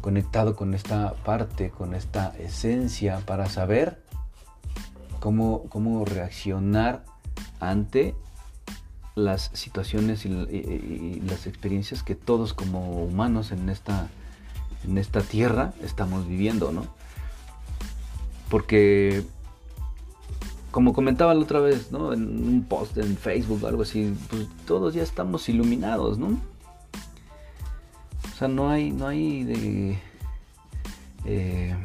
conectado 0.02 0.56
con 0.56 0.74
esta 0.74 1.14
parte, 1.14 1.70
con 1.72 1.94
esta 1.96 2.36
esencia 2.38 3.22
para 3.26 3.48
saber 3.48 4.05
cómo, 5.26 5.64
cómo 5.70 6.06
reaccionar 6.06 7.04
ante 7.60 8.14
las 9.16 9.50
situaciones 9.54 10.24
y, 10.24 11.20
las 11.28 11.48
experiencias 11.48 12.04
que 12.04 12.14
todos 12.14 12.54
como 12.54 13.04
humanos 13.04 13.52
en 13.52 13.70
esta, 13.70 14.10
en 14.84 15.00
esta 15.00 15.22
tierra 15.22 15.74
estamos 15.82 16.28
viviendo, 16.28 16.72
¿no? 16.72 16.86
Porque, 18.52 19.26
como 20.70 20.94
comentaba 20.94 21.34
la 21.34 21.42
otra 21.42 21.60
vez, 21.60 21.92
¿no? 21.92 22.14
En 22.14 22.48
un 22.48 22.64
post 22.64 22.96
en 23.00 23.18
Facebook 23.18 23.64
o 23.64 23.68
algo 23.68 23.82
así, 23.82 24.16
pues 24.30 24.48
todos 24.68 24.94
ya 24.94 25.02
estamos 25.02 25.50
iluminados, 25.50 26.20
¿no? 26.20 26.40
O 28.32 28.38
sea, 28.38 28.48
no 28.48 28.70
hay, 28.70 28.92
no 28.92 29.08
hay 29.08 29.44
de... 29.44 30.00
Eh, 31.26 31.76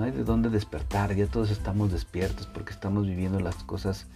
no 0.00 0.06
hay 0.06 0.12
de 0.12 0.24
dónde 0.24 0.48
despertar, 0.48 1.14
ya 1.14 1.26
todos 1.26 1.50
estamos 1.50 1.92
despiertos 1.92 2.46
porque 2.46 2.72
estamos 2.72 3.06
viviendo 3.06 3.38
las 3.38 3.56
cosas 3.56 4.06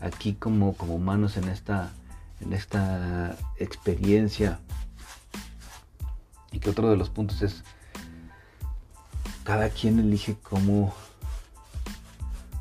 aquí 0.00 0.34
como, 0.34 0.72
como 0.72 0.96
humanos 0.96 1.36
en 1.36 1.48
esta, 1.48 1.92
en 2.40 2.52
esta 2.52 3.36
experiencia. 3.56 4.58
Y 6.50 6.58
que 6.58 6.68
otro 6.68 6.90
de 6.90 6.96
los 6.96 7.10
puntos 7.10 7.42
es, 7.42 7.62
cada 9.44 9.68
quien 9.68 10.00
elige 10.00 10.36
cómo, 10.42 10.92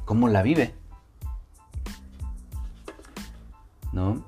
cómo 0.06 0.30
la 0.30 0.44
vive. 0.44 0.76
¿No? 3.92 4.24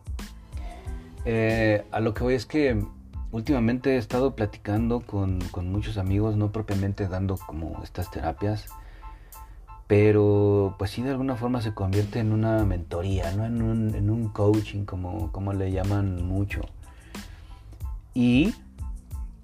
Eh, 1.26 1.86
a 1.92 2.00
lo 2.00 2.16
que 2.16 2.24
voy 2.24 2.34
es 2.34 2.48
que 2.48 2.84
últimamente 3.32 3.96
he 3.96 3.98
estado 3.98 4.36
platicando 4.36 5.02
con, 5.02 5.40
muchos 5.64 5.98
amigos, 5.98 6.36
no 6.36 6.52
propiamente 6.52 7.08
dando 7.08 7.38
como 7.38 7.82
estas 7.84 8.12
terapias, 8.12 8.68
pero 9.88 10.76
pues 10.78 10.92
sí 10.92 11.02
de 11.02 11.12
alguna 11.12 11.36
forma 11.36 11.62
se 11.62 11.74
convierte 11.74 12.20
en 12.20 12.32
una 12.34 12.64
mentoría, 12.66 13.32
¿no? 13.32 13.46
en, 13.46 13.62
un, 14.10 14.30
coaching, 14.30 14.86
como, 14.86 15.32
como 15.32 15.54
le 15.54 15.72
llaman 15.72 16.26
mucho. 16.26 16.62
Y 18.14 18.54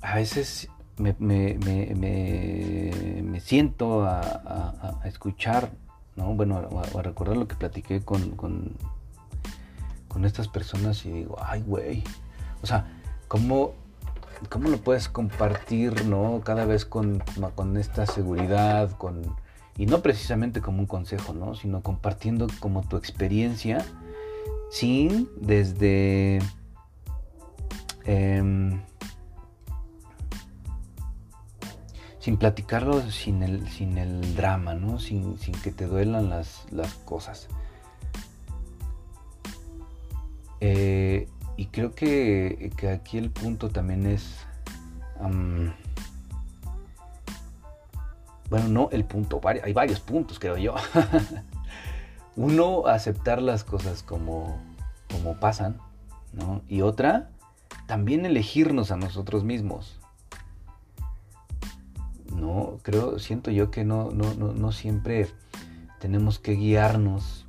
a 0.01 0.15
veces 0.15 0.69
me, 0.97 1.17
siento 3.39 4.05
a, 4.05 5.01
escuchar, 5.05 5.71
¿no? 6.15 6.33
bueno, 6.33 6.69
a, 6.95 7.01
recordar 7.01 7.37
lo 7.37 7.47
que 7.47 7.55
platiqué 7.55 8.01
con, 8.01 8.31
con, 8.31 8.73
con 10.07 10.25
estas 10.25 10.47
personas 10.47 11.05
y 11.05 11.11
digo, 11.11 11.37
ay, 11.41 11.61
güey. 11.61 12.03
O 12.61 12.65
sea, 12.65 12.96
¿Cómo, 13.27 13.73
cómo 14.49 14.69
lo 14.69 14.77
puedes 14.77 15.09
compartir, 15.09 16.05
¿no? 16.05 16.41
Cada 16.43 16.65
vez 16.65 16.85
con, 16.85 17.23
con 17.55 17.77
esta 17.77 18.05
seguridad, 18.05 18.91
con, 18.97 19.35
y 19.77 19.85
no 19.85 20.01
precisamente 20.01 20.61
como 20.61 20.79
un 20.79 20.87
consejo, 20.87 21.33
¿no? 21.33 21.55
Sino 21.55 21.81
compartiendo 21.81 22.47
como 22.59 22.83
tu 22.83 22.97
experiencia 22.97 23.85
sin 24.69 25.29
desde... 25.39 26.39
Em, 28.05 28.81
sin 32.19 32.37
platicarlo 32.37 33.09
sin 33.09 33.43
el, 33.43 33.69
sin 33.69 33.97
el 33.97 34.35
drama, 34.35 34.73
¿no? 34.73 34.99
Sin, 34.99 35.37
sin 35.37 35.53
que 35.61 35.71
te 35.71 35.85
duelan 35.85 36.29
las, 36.29 36.65
las 36.71 36.93
cosas. 36.93 37.47
Eh, 40.59 41.27
y 41.57 41.65
creo 41.65 41.93
que, 41.93 42.71
aquí 42.93 43.17
el 43.17 43.31
punto 43.31 43.69
también 43.69 44.05
es... 44.05 44.45
bueno, 48.49 48.67
no 48.69 48.89
el 48.91 49.03
punto, 49.03 49.41
hay 49.43 49.73
varios 49.73 49.99
puntos, 49.99 50.37
creo 50.37 50.55
yo. 50.57 50.75
Uno, 52.35 52.85
aceptar 52.85 53.41
las 53.41 53.63
cosas 53.63 54.03
como, 54.03 54.61
como 55.11 55.39
pasan, 55.39 55.79
¿no? 56.31 56.61
Y 56.67 56.81
otra, 56.81 57.31
también 57.87 58.27
elegirnos 58.27 58.91
a 58.91 58.97
nosotros 58.97 59.43
mismos. 59.43 59.99
No, 62.35 62.77
creo, 62.83 63.17
siento 63.17 63.49
yo 63.49 63.71
que 63.71 63.83
no, 63.83 64.11
no, 64.11 64.35
no 64.35 64.71
siempre 64.71 65.27
tenemos 65.99 66.37
que 66.37 66.53
guiarnos 66.53 67.46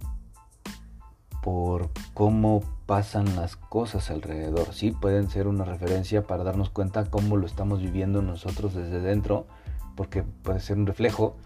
por 1.42 1.90
cómo 2.14 2.62
pasan 2.87 3.37
las 3.37 3.57
cosas 3.57 4.11
alrededor. 4.11 4.72
Sí, 4.72 4.90
pueden 4.92 5.31
ser 5.31 5.46
una 5.46 5.64
referencia 5.64 6.27
para 6.27 6.44
darnos 6.44 6.70
cuenta 6.70 7.11
cómo 7.11 7.37
lo 7.37 7.46
estamos 7.46 7.81
viviendo 7.81 8.22
nosotros 8.22 8.74
desde 8.74 9.01
dentro, 9.01 9.46
porque 9.94 10.22
puede 10.22 10.61
ser 10.61 10.79
un 10.79 10.87
reflejo. 10.87 11.37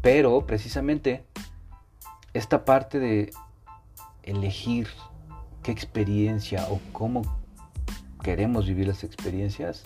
Pero 0.00 0.46
precisamente 0.46 1.26
esta 2.32 2.64
parte 2.64 2.98
de 2.98 3.30
elegir 4.22 4.88
qué 5.62 5.72
experiencia 5.72 6.66
o 6.70 6.80
cómo 6.92 7.22
queremos 8.22 8.66
vivir 8.66 8.88
las 8.88 9.04
experiencias 9.04 9.84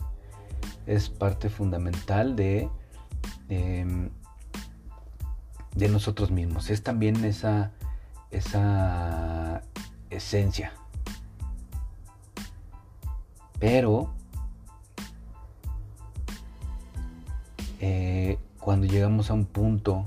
es 0.87 1.11
parte 1.11 1.51
fundamental 1.51 2.37
de, 2.37 2.69
em, 3.49 4.11
de 5.75 5.89
nosotros 5.89 6.31
mismos. 6.31 6.71
Es 6.71 6.83
también 6.83 7.25
esa 7.25 7.73
esa 8.31 9.63
esencia. 10.11 10.73
Pero 13.59 14.13
eh, 17.81 18.39
cuando 18.61 18.87
llegamos 18.87 19.31
a 19.31 19.35
un 19.35 19.47
punto 19.47 20.05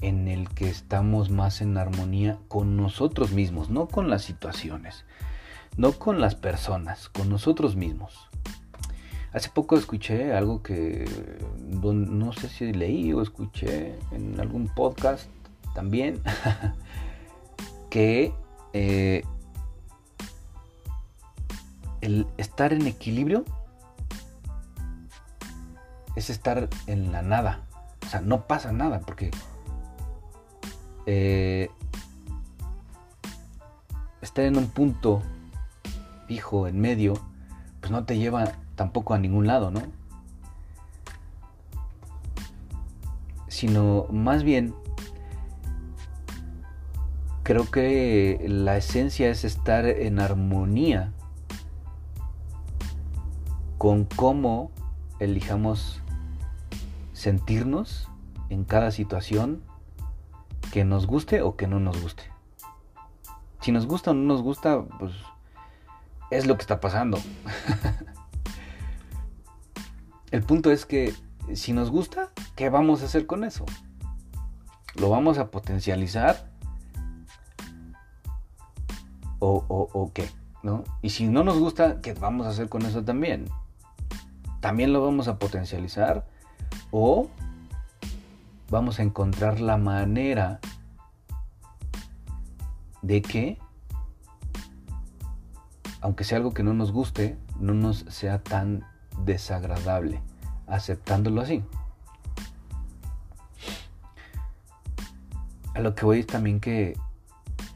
en 0.00 0.28
el 0.28 0.48
que 0.48 0.68
estamos 0.68 1.30
más 1.30 1.60
en 1.60 1.76
armonía 1.76 2.38
con 2.48 2.76
nosotros 2.76 3.32
mismos, 3.32 3.70
no 3.70 3.86
con 3.86 4.08
las 4.08 4.22
situaciones, 4.22 5.04
no 5.76 5.92
con 5.92 6.20
las 6.20 6.34
personas, 6.34 7.08
con 7.08 7.28
nosotros 7.28 7.76
mismos. 7.76 8.30
Hace 9.32 9.48
poco 9.50 9.76
escuché 9.76 10.32
algo 10.34 10.62
que 10.62 11.08
no 11.82 12.32
sé 12.32 12.48
si 12.48 12.72
leí 12.72 13.12
o 13.12 13.22
escuché 13.22 13.96
en 14.10 14.40
algún 14.40 14.68
podcast 14.68 15.28
también, 15.72 16.20
que 17.90 18.34
eh, 18.72 19.22
el 22.00 22.26
estar 22.38 22.72
en 22.72 22.86
equilibrio 22.86 23.44
es 26.16 26.28
estar 26.28 26.68
en 26.86 27.12
la 27.12 27.22
nada. 27.22 27.66
O 28.04 28.08
sea, 28.08 28.20
no 28.20 28.48
pasa 28.48 28.72
nada 28.72 29.00
porque 29.00 29.30
eh, 31.06 31.70
estar 34.20 34.44
en 34.44 34.56
un 34.56 34.68
punto 34.68 35.22
fijo, 36.26 36.66
en 36.66 36.80
medio, 36.80 37.14
pues 37.80 37.92
no 37.92 38.04
te 38.04 38.18
lleva 38.18 38.52
tampoco 38.80 39.12
a 39.12 39.18
ningún 39.18 39.46
lado, 39.46 39.70
¿no? 39.70 39.82
Sino 43.46 44.06
más 44.10 44.42
bien, 44.42 44.74
creo 47.42 47.70
que 47.70 48.42
la 48.48 48.78
esencia 48.78 49.28
es 49.28 49.44
estar 49.44 49.84
en 49.84 50.18
armonía 50.18 51.12
con 53.76 54.06
cómo 54.06 54.70
elijamos 55.18 56.00
sentirnos 57.12 58.08
en 58.48 58.64
cada 58.64 58.92
situación 58.92 59.62
que 60.72 60.86
nos 60.86 61.06
guste 61.06 61.42
o 61.42 61.54
que 61.54 61.66
no 61.66 61.80
nos 61.80 62.00
guste. 62.00 62.22
Si 63.60 63.72
nos 63.72 63.86
gusta 63.86 64.12
o 64.12 64.14
no 64.14 64.22
nos 64.22 64.40
gusta, 64.40 64.82
pues 64.98 65.12
es 66.30 66.46
lo 66.46 66.56
que 66.56 66.62
está 66.62 66.80
pasando. 66.80 67.18
El 70.30 70.42
punto 70.42 70.70
es 70.70 70.86
que 70.86 71.12
si 71.54 71.72
nos 71.72 71.90
gusta, 71.90 72.30
¿qué 72.54 72.68
vamos 72.70 73.02
a 73.02 73.06
hacer 73.06 73.26
con 73.26 73.42
eso? 73.42 73.66
¿Lo 74.94 75.10
vamos 75.10 75.38
a 75.38 75.50
potencializar? 75.50 76.50
¿O, 79.40 80.10
qué? 80.14 80.28
¿no? 80.62 80.84
Y 81.02 81.10
si 81.10 81.26
no 81.26 81.42
nos 81.42 81.58
gusta, 81.58 82.00
¿qué 82.00 82.12
vamos 82.12 82.46
a 82.46 82.50
hacer 82.50 82.68
con 82.68 82.82
eso 82.82 83.02
también? 83.02 83.46
¿También 84.60 84.92
lo 84.92 85.02
vamos 85.02 85.26
a 85.28 85.38
potencializar? 85.38 86.26
¿O 86.90 87.28
vamos 88.68 89.00
a 89.00 89.02
encontrar 89.02 89.60
la 89.60 89.78
manera 89.78 90.60
de 93.02 93.22
que, 93.22 93.58
aunque 96.00 96.24
sea 96.24 96.38
algo 96.38 96.52
que 96.52 96.62
no 96.62 96.74
nos 96.74 96.92
guste, 96.92 97.38
no 97.58 97.74
nos 97.74 98.00
sea 98.08 98.42
tan 98.42 98.84
desagradable, 99.24 100.20
aceptándolo 100.66 101.40
así. 101.40 101.62
A 105.74 105.80
lo 105.80 105.94
que 105.94 106.04
voy 106.04 106.20
es 106.20 106.26
también 106.26 106.60
que 106.60 106.98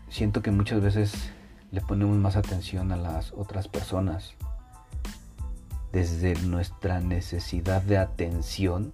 siento 0.09 0.43
que 0.43 0.51
muchas 0.51 0.81
veces 0.81 1.31
le 1.71 1.81
ponemos 1.81 2.17
más 2.17 2.37
atención 2.37 2.93
a 2.93 2.97
las 2.97 3.33
otras 3.33 3.69
personas 3.69 4.35
desde 5.93 6.35
nuestra 6.43 7.01
necesidad 7.01 7.83
de 7.83 7.99
atención 7.99 8.93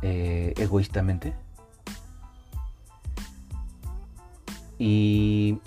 eh, 0.00 0.54
egoístamente 0.56 1.34
y, 4.84 5.60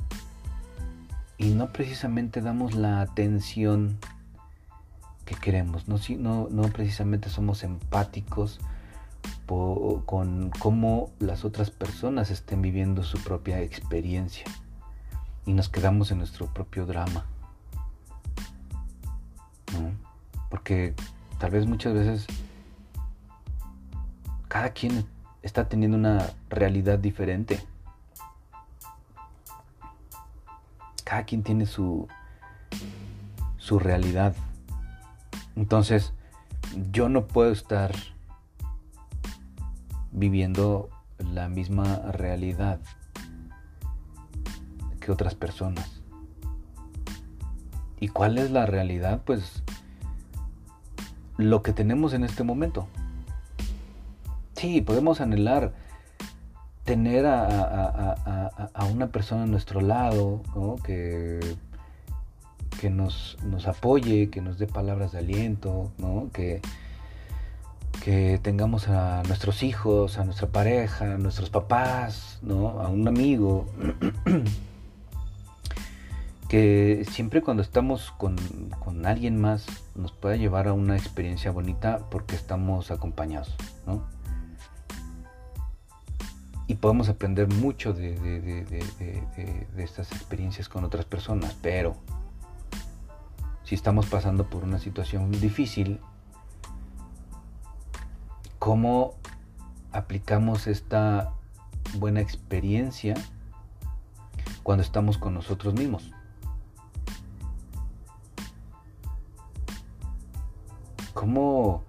y 1.38 1.54
no 1.54 1.72
precisamente 1.72 2.42
damos 2.42 2.76
la 2.76 3.02
atención 3.02 3.98
que 5.26 5.36
queremos, 5.36 5.88
no, 5.88 5.98
no, 6.20 6.48
no 6.50 6.64
precisamente 6.70 7.30
somos 7.30 7.64
empáticos 7.64 8.60
con 9.48 10.52
cómo 10.60 11.12
las 11.20 11.46
otras 11.46 11.72
personas 11.72 12.32
estén 12.32 12.62
viviendo 12.62 13.04
su 13.04 13.20
propia 13.24 13.62
experiencia 13.62 14.46
y 15.46 15.54
nos 15.54 15.70
quedamos 15.70 16.12
en 16.12 16.20
nuestro 16.20 16.48
propio 16.48 16.86
drama. 16.86 17.26
Porque 20.50 20.94
tal 21.40 21.52
vez 21.52 21.66
muchas 21.66 21.94
veces 21.94 22.28
cada 24.48 24.70
quien 24.70 25.06
está 25.44 25.68
teniendo 25.68 25.98
una 25.98 26.30
realidad 26.50 26.98
diferente. 26.98 27.60
Cada 31.06 31.24
quien 31.24 31.44
tiene 31.44 31.66
su, 31.66 32.10
su 33.56 33.80
realidad. 33.80 34.36
Entonces, 35.56 36.12
yo 36.92 37.08
no 37.08 37.28
puedo 37.28 37.54
estar 37.54 37.96
viviendo 40.12 40.90
la 41.20 41.48
misma 41.48 41.98
realidad 42.12 42.80
que 45.00 45.12
otras 45.12 45.36
personas. 45.36 46.02
¿Y 48.00 48.10
cuál 48.10 48.38
es 48.38 48.52
la 48.52 48.66
realidad? 48.66 49.22
Pues 49.26 49.64
lo 51.38 51.62
que 51.64 51.74
tenemos 51.74 52.14
en 52.14 52.24
este 52.24 52.44
momento. 52.44 52.88
Sí, 54.56 54.82
podemos 54.82 55.22
anhelar 55.22 55.74
tener 56.86 57.26
a, 57.26 58.16
una 58.92 59.08
persona 59.08 59.44
a 59.44 59.48
nuestro 59.48 59.82
lado, 59.82 60.42
que, 60.86 61.40
que 62.80 62.90
nos, 62.90 63.38
nos, 63.44 63.68
apoye, 63.68 64.30
que 64.30 64.40
nos 64.40 64.60
dé 64.60 64.68
palabras 64.68 65.12
de 65.12 65.18
aliento, 65.18 65.92
¿no? 65.98 66.30
que, 66.32 66.62
que 68.04 68.40
tengamos 68.42 68.88
a 68.88 69.24
nuestros 69.28 69.64
hijos, 69.64 70.20
a 70.20 70.26
nuestra 70.26 70.48
pareja, 70.48 71.16
a 71.16 71.18
nuestros 71.18 71.50
papás, 71.50 72.40
¿no? 72.44 72.80
a 72.80 72.88
un 72.88 73.08
amigo. 73.08 73.66
que 76.48 77.04
siempre 77.10 77.42
cuando 77.42 77.64
estamos 77.64 78.14
con, 78.20 78.36
con, 78.80 79.08
alguien 79.08 79.42
más 79.42 79.66
nos 79.96 80.12
pueda 80.12 80.36
llevar 80.36 80.68
a 80.68 80.74
una 80.74 80.96
experiencia 80.96 81.50
bonita 81.50 82.02
porque 82.12 82.36
estamos 82.36 82.92
acompañados, 82.92 83.56
¿no? 83.88 84.04
Y 86.68 86.76
podemos 86.76 87.10
aprender 87.10 87.48
mucho 87.48 87.94
de, 87.94 88.66
estas 89.78 90.12
experiencias 90.12 90.68
con 90.68 90.84
otras 90.84 91.06
personas, 91.06 91.56
pero 91.62 91.96
si 93.64 93.76
estamos 93.76 94.08
pasando 94.08 94.50
por 94.50 94.64
una 94.64 94.80
situación 94.80 95.32
difícil, 95.32 96.00
cómo 98.58 99.14
aplicamos 99.92 100.66
esta 100.66 101.34
buena 101.98 102.20
experiencia 102.22 103.14
cuando 104.64 104.84
estamos 104.84 105.20
con 105.20 105.36
nosotros 105.36 105.76
mismos. 105.76 106.12
¿Cómo, 111.14 111.84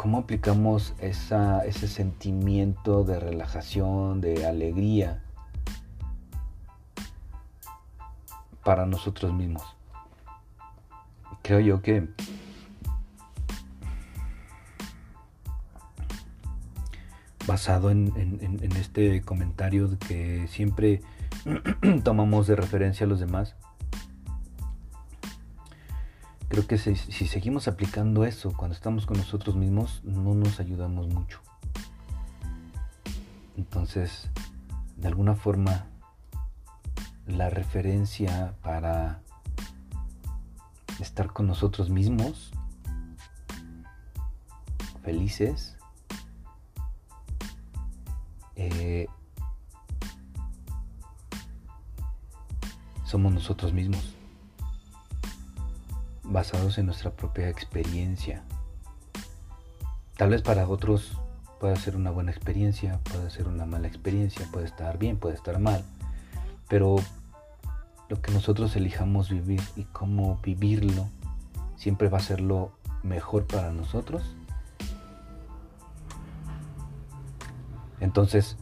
cómo 0.00 0.16
aplicamos 0.16 0.94
ese 0.98 1.86
sentimiento 1.86 3.04
de 3.04 3.20
relajación, 3.20 4.22
de 4.22 4.46
alegría 4.46 5.22
para 8.64 8.86
nosotros 8.86 9.34
mismos? 9.34 9.62
Creo 11.42 11.60
yo 11.60 11.82
que 11.82 12.08
basado 17.46 17.90
en, 17.90 18.10
este 18.78 19.20
comentario 19.20 19.98
que 19.98 20.48
siempre 20.48 21.02
tomamos 22.04 22.46
de 22.46 22.56
referencia 22.56 23.04
a 23.04 23.08
los 23.10 23.20
demás. 23.20 23.54
Creo 26.50 26.66
que 26.66 26.78
si, 26.78 26.96
seguimos 26.96 27.68
aplicando 27.68 28.24
eso 28.24 28.52
cuando 28.56 28.74
estamos 28.74 29.06
con 29.06 29.16
nosotros 29.16 29.54
mismos, 29.54 30.00
no 30.02 30.34
nos 30.34 30.58
ayudamos 30.58 31.06
mucho. 31.06 31.40
Entonces, 33.56 34.28
de 34.96 35.06
alguna 35.06 35.36
forma, 35.36 35.86
la 37.28 37.50
referencia 37.50 38.56
para 38.62 39.22
estar 40.98 41.32
con 41.32 41.46
nosotros 41.46 41.88
mismos, 41.88 42.50
felices, 45.04 45.76
eh, 48.56 49.06
somos 53.04 53.32
nosotros 53.32 53.72
mismos, 53.72 54.16
basados 56.30 56.78
en 56.78 56.86
nuestra 56.86 57.10
propia 57.10 57.48
experiencia. 57.48 58.42
Tal 60.16 60.30
vez 60.30 60.40
para 60.40 60.66
otros 60.66 61.18
puede 61.60 61.76
ser 61.76 61.96
una 61.96 62.10
buena 62.10 62.30
experiencia, 62.30 62.98
puede 63.04 63.28
ser 63.30 63.48
una 63.48 63.66
mala 63.66 63.88
experiencia, 63.88 64.46
puede 64.50 64.66
estar 64.66 64.96
bien, 64.98 65.18
puede 65.18 65.34
estar 65.34 65.58
mal, 65.58 65.84
pero 66.68 66.96
lo 68.08 68.22
que 68.22 68.32
nosotros 68.32 68.74
elijamos 68.76 69.28
vivir 69.28 69.60
y 69.76 69.84
cómo 69.84 70.40
vivirlo 70.42 71.08
siempre 71.76 72.08
va 72.08 72.18
a 72.18 72.22
ser 72.22 72.40
lo 72.40 72.72
mejor 73.02 73.46
para 73.46 73.72
nosotros 73.72 74.22
Entonces, 78.00 78.56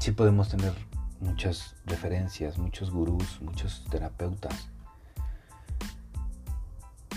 sí 0.00 0.10
podemos 0.10 0.48
tener 0.48 0.72
muchas 1.20 1.74
referencias, 1.86 2.58
muchos 2.58 2.90
gurús, 2.90 3.40
muchos 3.40 3.84
terapeutas, 3.90 4.68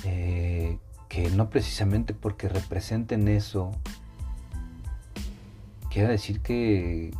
eh, 0.04 0.80
que 1.08 1.30
no 1.32 1.50
precisamente 1.50 2.14
porque 2.14 2.48
representen 2.50 3.28
eso, 3.28 3.72
quiere 5.90 6.10
decir 6.10 6.42
que, 6.42 7.12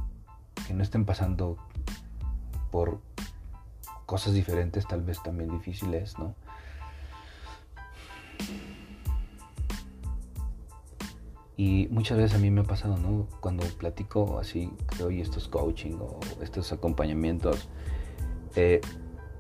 que 0.68 0.74
no 0.74 0.84
estén 0.84 1.06
pasando 1.06 1.58
por 2.72 3.02
cosas 4.06 4.34
diferentes, 4.34 4.88
tal 4.88 5.04
vez 5.04 5.22
también 5.22 5.52
difíciles, 5.52 6.18
¿no? 6.18 6.36
Y 11.60 11.90
muchas 11.92 12.18
veces 12.18 12.38
a 12.38 12.40
mí 12.40 12.50
me 12.52 12.62
ha 12.62 12.64
pasado, 12.64 12.96
¿no? 12.96 13.28
Cuando 13.42 13.66
platico 13.66 14.40
así, 14.40 14.72
que 14.90 15.04
doy 15.04 15.20
estos 15.20 15.50
coaching 15.50 15.98
o 16.00 16.18
estos 16.42 16.72
acompañamientos, 16.72 17.68
eh, 18.56 18.80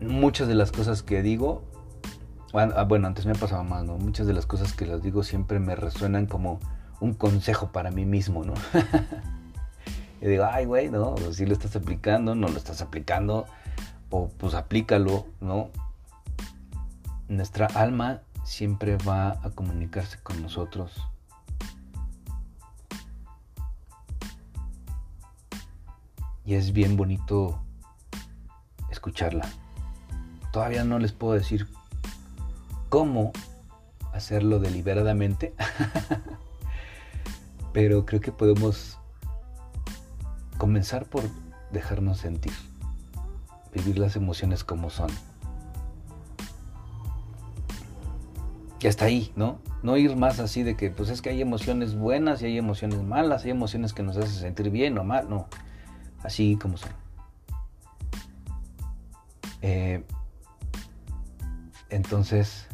muchas 0.01 0.49
de 0.49 0.55
las 0.55 0.73
cosas 0.73 1.01
que 1.01 1.21
digo, 1.21 1.63
ah, 2.53 2.84
bueno, 2.84 3.08
antes 3.08 3.25
me 3.25 3.32
ha 3.32 3.36
pasado 3.36 3.63
más, 3.63 3.86
¿no? 3.86 3.97
Muchas 3.97 4.27
de 4.27 4.34
las 4.34 4.45
cosas 4.45 4.73
que 4.73 4.86
las 4.86 5.01
digo 5.01 5.23
siempre 5.23 5.60
me 5.60 5.77
resuenan 5.77 6.25
como 6.25 6.60
un 6.99 7.13
consejo 7.13 7.71
para 7.71 7.89
mí 7.89 8.03
mismo, 8.03 8.43
¿no? 8.43 8.53
y 10.21 10.25
digo, 10.25 10.43
ay, 10.43 10.65
güey, 10.65 10.89
¿no? 10.89 11.15
Si 11.32 11.45
lo 11.45 11.53
estás 11.53 11.77
aplicando, 11.77 12.36
no 12.36 12.49
lo 12.49 12.58
estás 12.58 12.82
aplicando, 12.82 13.45
o 14.10 14.27
pues 14.27 14.55
aplícalo, 14.55 15.25
¿no? 15.39 15.69
Nuestra 17.29 17.67
alma 17.67 18.23
siempre 18.43 18.97
va 19.08 19.39
a 19.41 19.51
comunicarse 19.51 20.17
con 20.21 20.41
nosotros 20.41 21.08
y 26.49 26.55
es 26.55 26.73
bien 26.73 26.97
bonito 26.97 27.62
escucharla. 28.89 29.47
Todavía 30.51 30.83
no 30.83 30.97
les 30.97 31.12
puedo 31.12 31.33
decir 31.33 31.67
cómo 32.89 33.33
hacerlo 34.13 34.57
deliberadamente, 34.57 35.53
pero 37.71 38.03
creo 38.07 38.19
que 38.19 38.31
podemos 38.31 38.97
comenzar 40.57 41.05
por 41.05 41.21
dejarnos 41.71 42.17
sentir, 42.17 42.53
vivir 43.71 43.99
las 43.99 44.15
emociones 44.15 44.63
como 44.63 44.89
son. 44.89 45.12
Y 48.81 48.88
hasta 48.88 49.05
ahí, 49.05 49.31
¿no? 49.35 49.59
No 49.83 49.97
ir 49.97 50.15
más 50.15 50.39
así 50.39 50.63
de 50.63 50.75
que, 50.75 50.89
pues 50.89 51.09
es 51.09 51.21
que 51.21 51.29
hay 51.29 51.41
emociones 51.43 51.93
buenas 51.93 52.41
y 52.41 52.47
hay 52.47 52.57
emociones 52.57 53.03
malas, 53.03 53.43
hay 53.43 53.51
emociones 53.51 53.93
que 53.93 54.01
nos 54.01 54.17
hacen 54.17 54.33
sentir 54.33 54.71
bien 54.71 54.97
o 54.97 55.03
mal, 55.03 55.29
no. 55.29 55.47
Así 56.23 56.58
como 56.58 56.77
son. 56.77 56.91
Eh, 59.62 60.03
entonces, 61.89 62.67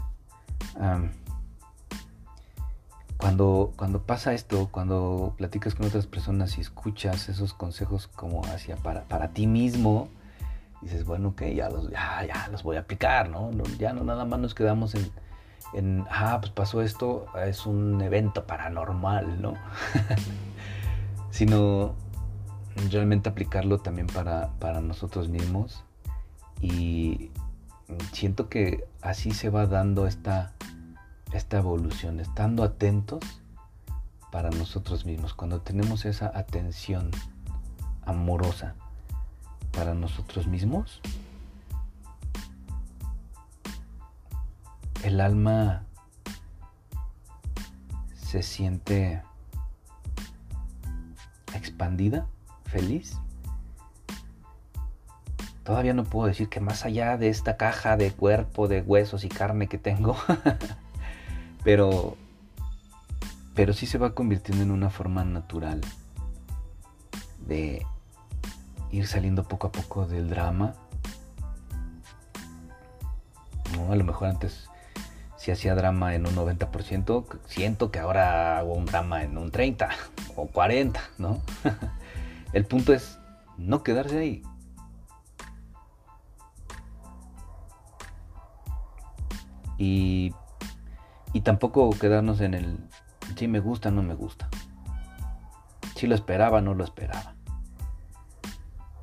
cuando, 3.18 3.74
cuando 3.76 4.02
pasa 4.02 4.34
esto, 4.34 4.70
cuando 4.72 5.34
platicas 5.38 5.74
con 5.76 5.88
otras 5.88 6.06
personas 6.06 6.58
y 6.58 6.62
escuchas 6.62 7.30
esos 7.30 7.54
consejos 7.54 8.08
como 8.08 8.46
hacia 8.46 8.76
para, 8.76 9.04
para 9.06 9.30
ti 9.30 9.48
mismo, 9.48 10.10
dices, 10.82 11.06
bueno, 11.06 11.30
ok, 11.30 11.44
ya 11.56 11.70
los, 11.70 11.90
ya, 11.90 12.48
los 12.52 12.64
voy 12.64 12.78
a 12.78 12.82
aplicar, 12.82 13.30
¿no? 13.30 13.52
Ya 13.80 13.94
no 13.94 14.04
nada 14.04 14.26
más 14.26 14.40
nos 14.40 14.54
quedamos 14.54 14.96
en, 14.96 15.10
en, 15.74 16.06
ah, 16.10 16.38
pues 16.42 16.52
pasó 16.52 16.82
esto, 16.82 17.26
es 17.46 17.66
un 17.66 18.02
evento 18.02 18.46
paranormal, 18.46 19.42
¿no? 19.42 19.54
Sino 21.32 21.96
realmente 22.92 23.30
aplicarlo 23.30 23.80
también 23.80 24.08
para, 24.08 24.52
para 24.60 24.82
nosotros 24.82 25.30
mismos. 25.30 25.84
Y 26.62 27.32
siento 28.12 28.50
que 28.50 28.88
así 29.02 29.32
se 29.32 29.50
va 29.50 29.68
dando 29.68 30.08
esta, 30.08 30.54
esta 31.34 31.58
evolución, 31.58 32.20
estando 32.20 32.64
atentos 32.64 33.20
para 34.32 34.50
nosotros 34.50 35.06
mismos. 35.06 35.34
Cuando 35.34 35.62
tenemos 35.62 36.06
esa 36.06 36.32
atención 36.38 37.12
amorosa 38.06 38.76
para 39.72 39.94
nosotros 39.94 40.48
mismos, 40.48 41.02
el 45.04 45.22
alma 45.22 45.84
se 48.16 48.42
siente 48.42 49.22
expandida, 51.54 52.28
feliz. 52.76 53.18
Todavía 55.64 55.94
no 55.94 56.04
puedo 56.04 56.28
decir 56.28 56.50
que 56.50 56.60
más 56.60 56.84
allá 56.84 57.18
de 57.18 57.30
esta 57.30 57.56
caja 57.56 57.96
de 57.96 58.12
cuerpo, 58.12 58.68
de 58.68 58.82
huesos 58.82 59.24
y 59.24 59.30
carne 59.30 59.68
que 59.68 59.78
tengo, 59.78 60.18
pero 61.64 62.18
pero 63.56 63.72
sí 63.72 63.86
se 63.86 63.98
va 63.98 64.14
convirtiendo 64.14 64.62
en 64.62 64.72
una 64.72 64.90
forma 64.90 65.24
natural 65.24 65.80
de 67.48 67.86
ir 68.92 69.08
saliendo 69.08 69.44
poco 69.44 69.68
a 69.68 69.72
poco 69.72 70.06
del 70.06 70.30
drama. 70.30 70.74
A 73.90 73.96
lo 73.96 74.04
mejor 74.04 74.28
antes 74.28 74.70
si 75.38 75.52
hacía 75.52 75.76
drama 75.76 76.14
en 76.16 76.28
un 76.28 76.36
90%, 76.36 77.40
siento 77.46 77.90
que 77.90 78.00
ahora 78.00 78.58
hago 78.58 78.74
un 78.74 78.86
drama 78.86 79.24
en 79.24 79.38
un 79.38 79.50
30 79.50 79.90
o 80.36 80.48
40, 80.48 81.00
¿no? 81.18 81.42
El 82.54 82.66
punto 82.66 82.94
es 82.94 83.20
no 83.58 83.84
quedarse 83.84 84.18
ahí. 84.18 84.44
Y, 89.78 90.34
y 91.34 91.42
tampoco 91.42 91.90
quedarnos 91.92 92.40
en 92.42 92.54
el 92.54 92.80
si 93.36 93.48
me 93.48 93.60
gusta, 93.60 93.92
no 93.92 94.02
me 94.04 94.14
gusta. 94.14 94.50
Si 95.96 96.08
lo 96.08 96.16
esperaba, 96.16 96.62
no 96.62 96.74
lo 96.74 96.84
esperaba. 96.84 97.36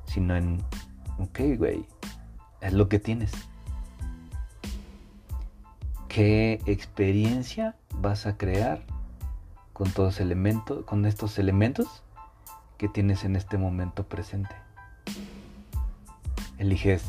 Sino 0.05 0.35
en, 0.35 0.63
ok, 1.19 1.39
güey, 1.57 1.85
es 2.61 2.73
lo 2.73 2.89
que 2.89 2.99
tienes 2.99 3.31
qué 6.13 6.61
experiencia 6.67 7.75
vas 7.95 8.27
a 8.27 8.37
crear 8.37 8.83
con 9.73 9.89
todos 9.89 10.19
elementos, 10.19 10.85
con 10.85 11.07
estos 11.07 11.39
elementos 11.39 12.02
que 12.83 12.89
tienes 12.89 13.23
en 13.23 13.37
este 13.37 13.57
momento 13.57 14.09
presente. 14.09 14.53
Eliges 16.57 17.01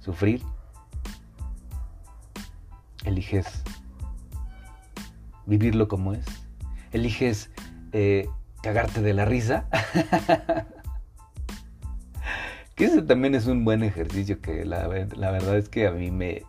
sufrir, 0.00 0.42
eliges 3.04 3.62
vivirlo 5.46 5.86
como 5.86 6.12
es, 6.12 6.26
eliges 6.90 7.52
eh, 7.92 8.28
cagarte 8.64 9.00
de 9.00 9.14
la 9.14 9.26
risa. 9.26 9.68
que 12.74 12.86
ese 12.86 13.02
también 13.02 13.36
es 13.36 13.46
un 13.46 13.64
buen 13.64 13.84
ejercicio 13.84 14.40
que 14.40 14.64
la, 14.64 14.88
la 14.88 15.30
verdad 15.30 15.56
es 15.56 15.68
que 15.68 15.86
a 15.86 15.92
mí 15.92 16.10
me, 16.10 16.42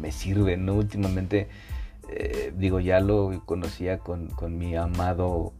me 0.00 0.12
sirve, 0.12 0.56
¿no? 0.56 0.76
Últimamente, 0.76 1.50
eh, 2.08 2.54
digo, 2.56 2.80
ya 2.80 3.00
lo 3.00 3.42
conocía 3.44 3.98
con, 3.98 4.30
mi 4.56 4.76
amado 4.76 5.52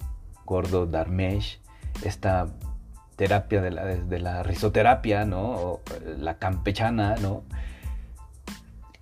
gordo 0.47 0.87
Darmesh, 0.87 1.61
esta 2.03 2.49
terapia 3.17 3.61
de 3.61 3.71
la, 3.71 3.85
de 3.85 4.19
la 4.19 4.43
risoterapia, 4.43 5.25
¿no? 5.25 5.43
O 5.43 5.81
la 6.19 6.39
campechana, 6.39 7.17
¿no? 7.17 7.43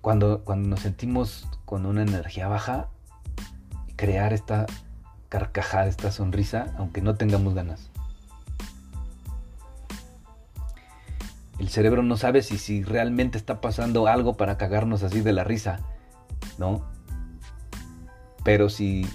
Cuando, 0.01 0.43
cuando 0.43 0.69
nos 0.69 0.81
sentimos 0.81 1.47
con 1.65 1.85
una 1.85 2.01
energía 2.01 2.47
baja, 2.47 2.87
crear 3.95 4.33
esta 4.33 4.65
carcajada, 5.29 5.87
esta 5.87 6.11
sonrisa, 6.11 6.73
aunque 6.77 7.01
no 7.01 7.15
tengamos 7.15 7.53
ganas. 7.53 7.91
el 11.61 11.69
cerebro 11.69 12.01
no 12.01 12.17
sabe 12.17 12.41
si, 12.41 12.57
si 12.57 12.83
realmente 12.83 13.37
está 13.37 13.61
pasando 13.61 14.07
algo 14.07 14.35
para 14.35 14.57
cagarnos 14.57 15.03
así 15.03 15.21
de 15.21 15.31
la 15.31 15.43
risa, 15.43 15.81
¿no? 16.57 16.83
Pero 18.43 18.67
si 18.67 19.07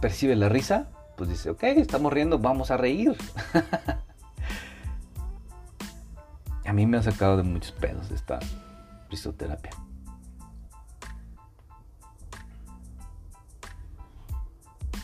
percibe 0.00 0.34
la 0.34 0.48
risa, 0.48 0.88
pues 1.16 1.30
dice, 1.30 1.50
ok, 1.50 1.62
estamos 1.64 2.12
riendo, 2.12 2.38
vamos 2.38 2.70
a 2.70 2.76
reír. 2.76 3.16
a 6.64 6.72
mí 6.72 6.86
me 6.86 6.98
ha 6.98 7.02
sacado 7.02 7.36
de 7.36 7.42
muchos 7.42 7.72
pedos 7.72 8.10
esta 8.10 8.38
risoterapia. 9.10 9.70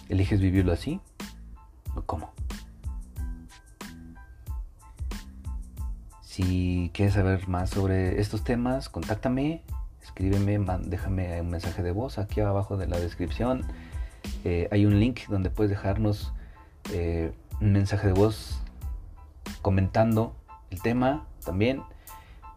¿Eliges 0.08 0.40
vivirlo 0.40 0.72
así? 0.72 1.00
¿O 1.94 2.02
cómo? 2.02 2.32
Si 6.20 6.90
quieres 6.92 7.14
saber 7.14 7.48
más 7.48 7.70
sobre 7.70 8.20
estos 8.20 8.44
temas, 8.44 8.88
contáctame, 8.88 9.62
escríbeme, 10.02 10.58
déjame 10.84 11.40
un 11.40 11.48
mensaje 11.48 11.82
de 11.82 11.92
voz 11.92 12.18
aquí 12.18 12.40
abajo 12.40 12.76
de 12.76 12.86
la 12.86 12.98
descripción. 12.98 13.64
Eh, 14.44 14.68
hay 14.72 14.86
un 14.86 14.98
link 14.98 15.20
donde 15.28 15.50
puedes 15.50 15.70
dejarnos 15.70 16.32
eh, 16.92 17.32
un 17.60 17.72
mensaje 17.72 18.08
de 18.08 18.12
voz 18.12 18.60
comentando 19.60 20.34
el 20.70 20.82
tema 20.82 21.26
también 21.44 21.82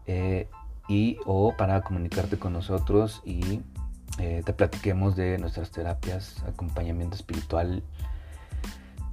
eh, 0.06 0.48
y 0.88 1.18
o 1.26 1.56
para 1.56 1.82
comunicarte 1.82 2.38
con 2.38 2.52
nosotros 2.52 3.22
y 3.24 3.62
te 4.16 4.54
platiquemos 4.54 5.14
de 5.14 5.36
nuestras 5.36 5.70
terapias, 5.70 6.42
acompañamiento 6.48 7.16
espiritual 7.16 7.82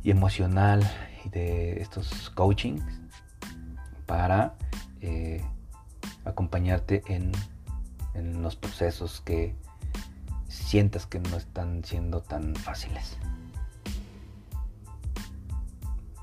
y 0.01 0.11
emocional 0.11 0.81
y 1.25 1.29
de 1.29 1.81
estos 1.81 2.29
coachings 2.29 2.85
para 4.05 4.55
acompañarte 6.23 7.03
en, 7.07 7.33
los 8.41 8.55
procesos 8.55 9.21
que 9.21 9.55
sientas 10.73 11.05
que 11.05 11.19
no 11.19 11.37
están 11.37 11.83
siendo 11.83 12.21
tan 12.21 12.55
fáciles. 12.55 13.15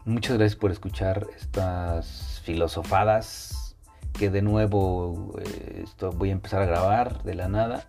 Muchas 0.04 0.38
gracias 0.38 0.58
por 0.58 0.72
escuchar 0.72 1.28
estas 1.36 2.40
filosofadas 2.42 3.76
que 4.12 4.28
de 4.28 4.42
nuevo 4.42 5.36
eh, 5.38 5.82
esto 5.84 6.10
voy 6.10 6.30
a 6.30 6.32
empezar 6.32 6.62
a 6.62 6.66
grabar 6.66 7.22
de 7.22 7.36
la 7.36 7.46
nada. 7.46 7.86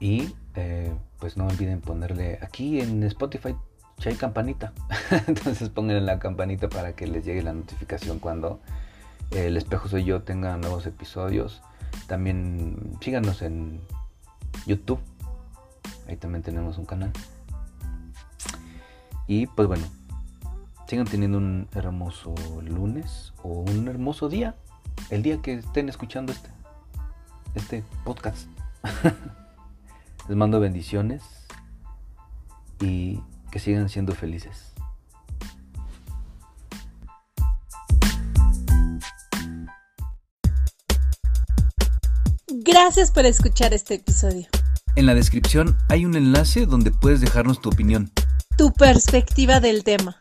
Y 0.00 0.34
eh, 0.56 0.92
pues 1.20 1.36
no 1.36 1.46
olviden 1.46 1.80
ponerle 1.80 2.40
aquí 2.42 2.80
en 2.80 3.04
Spotify 3.04 3.54
si 3.98 4.08
hay 4.08 4.16
campanita. 4.16 4.72
Entonces 5.28 5.68
pongan 5.68 6.04
la 6.06 6.18
campanita 6.18 6.68
para 6.68 6.94
que 6.94 7.06
les 7.06 7.24
llegue 7.24 7.42
la 7.42 7.52
notificación 7.52 8.18
cuando 8.18 8.58
el 9.30 9.56
espejo 9.56 9.88
soy 9.88 10.02
yo 10.02 10.22
tenga 10.22 10.56
nuevos 10.56 10.86
episodios. 10.86 11.62
También 12.06 12.98
síganos 13.00 13.42
en 13.42 13.80
YouTube. 14.66 15.00
Ahí 16.08 16.16
también 16.16 16.42
tenemos 16.42 16.78
un 16.78 16.84
canal. 16.84 17.12
Y 19.26 19.46
pues 19.46 19.68
bueno, 19.68 19.84
sigan 20.86 21.06
teniendo 21.06 21.38
un 21.38 21.68
hermoso 21.74 22.34
lunes 22.62 23.32
o 23.42 23.48
un 23.60 23.88
hermoso 23.88 24.28
día. 24.28 24.56
El 25.10 25.22
día 25.22 25.40
que 25.40 25.54
estén 25.54 25.88
escuchando 25.88 26.32
este, 26.32 26.50
este 27.54 27.84
podcast. 28.04 28.48
Les 30.28 30.36
mando 30.36 30.60
bendiciones 30.60 31.22
y 32.80 33.20
que 33.50 33.58
sigan 33.58 33.88
siendo 33.88 34.14
felices. 34.14 34.71
Gracias 42.72 43.10
por 43.10 43.26
escuchar 43.26 43.74
este 43.74 43.96
episodio. 43.96 44.46
En 44.96 45.04
la 45.04 45.14
descripción 45.14 45.76
hay 45.90 46.06
un 46.06 46.16
enlace 46.16 46.64
donde 46.64 46.90
puedes 46.90 47.20
dejarnos 47.20 47.60
tu 47.60 47.68
opinión. 47.68 48.10
Tu 48.56 48.72
perspectiva 48.72 49.60
del 49.60 49.84
tema. 49.84 50.16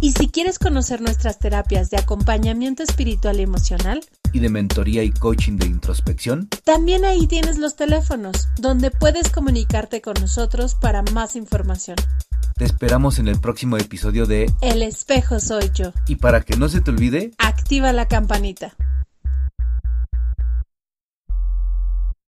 Y 0.00 0.12
si 0.12 0.28
quieres 0.28 0.60
conocer 0.60 1.00
nuestras 1.00 1.40
terapias 1.40 1.90
de 1.90 1.96
acompañamiento 1.96 2.84
espiritual 2.84 3.40
y 3.40 3.42
emocional, 3.42 4.00
y 4.32 4.38
de 4.38 4.48
mentoría 4.48 5.02
y 5.02 5.10
coaching 5.10 5.56
de 5.56 5.66
introspección, 5.66 6.48
también 6.62 7.04
ahí 7.04 7.26
tienes 7.26 7.58
los 7.58 7.74
teléfonos, 7.74 8.46
donde 8.60 8.92
puedes 8.92 9.30
comunicarte 9.30 10.00
con 10.00 10.14
nosotros 10.20 10.76
para 10.76 11.02
más 11.02 11.34
información. 11.34 11.96
Te 12.54 12.64
esperamos 12.64 13.18
en 13.18 13.26
el 13.26 13.40
próximo 13.40 13.76
episodio 13.76 14.26
de 14.26 14.48
El 14.60 14.84
espejo 14.84 15.40
soy 15.40 15.72
yo. 15.74 15.92
Y 16.06 16.14
para 16.14 16.42
que 16.42 16.56
no 16.56 16.68
se 16.68 16.80
te 16.80 16.92
olvide, 16.92 17.32
activa 17.38 17.92
la 17.92 18.06
campanita. 18.06 18.76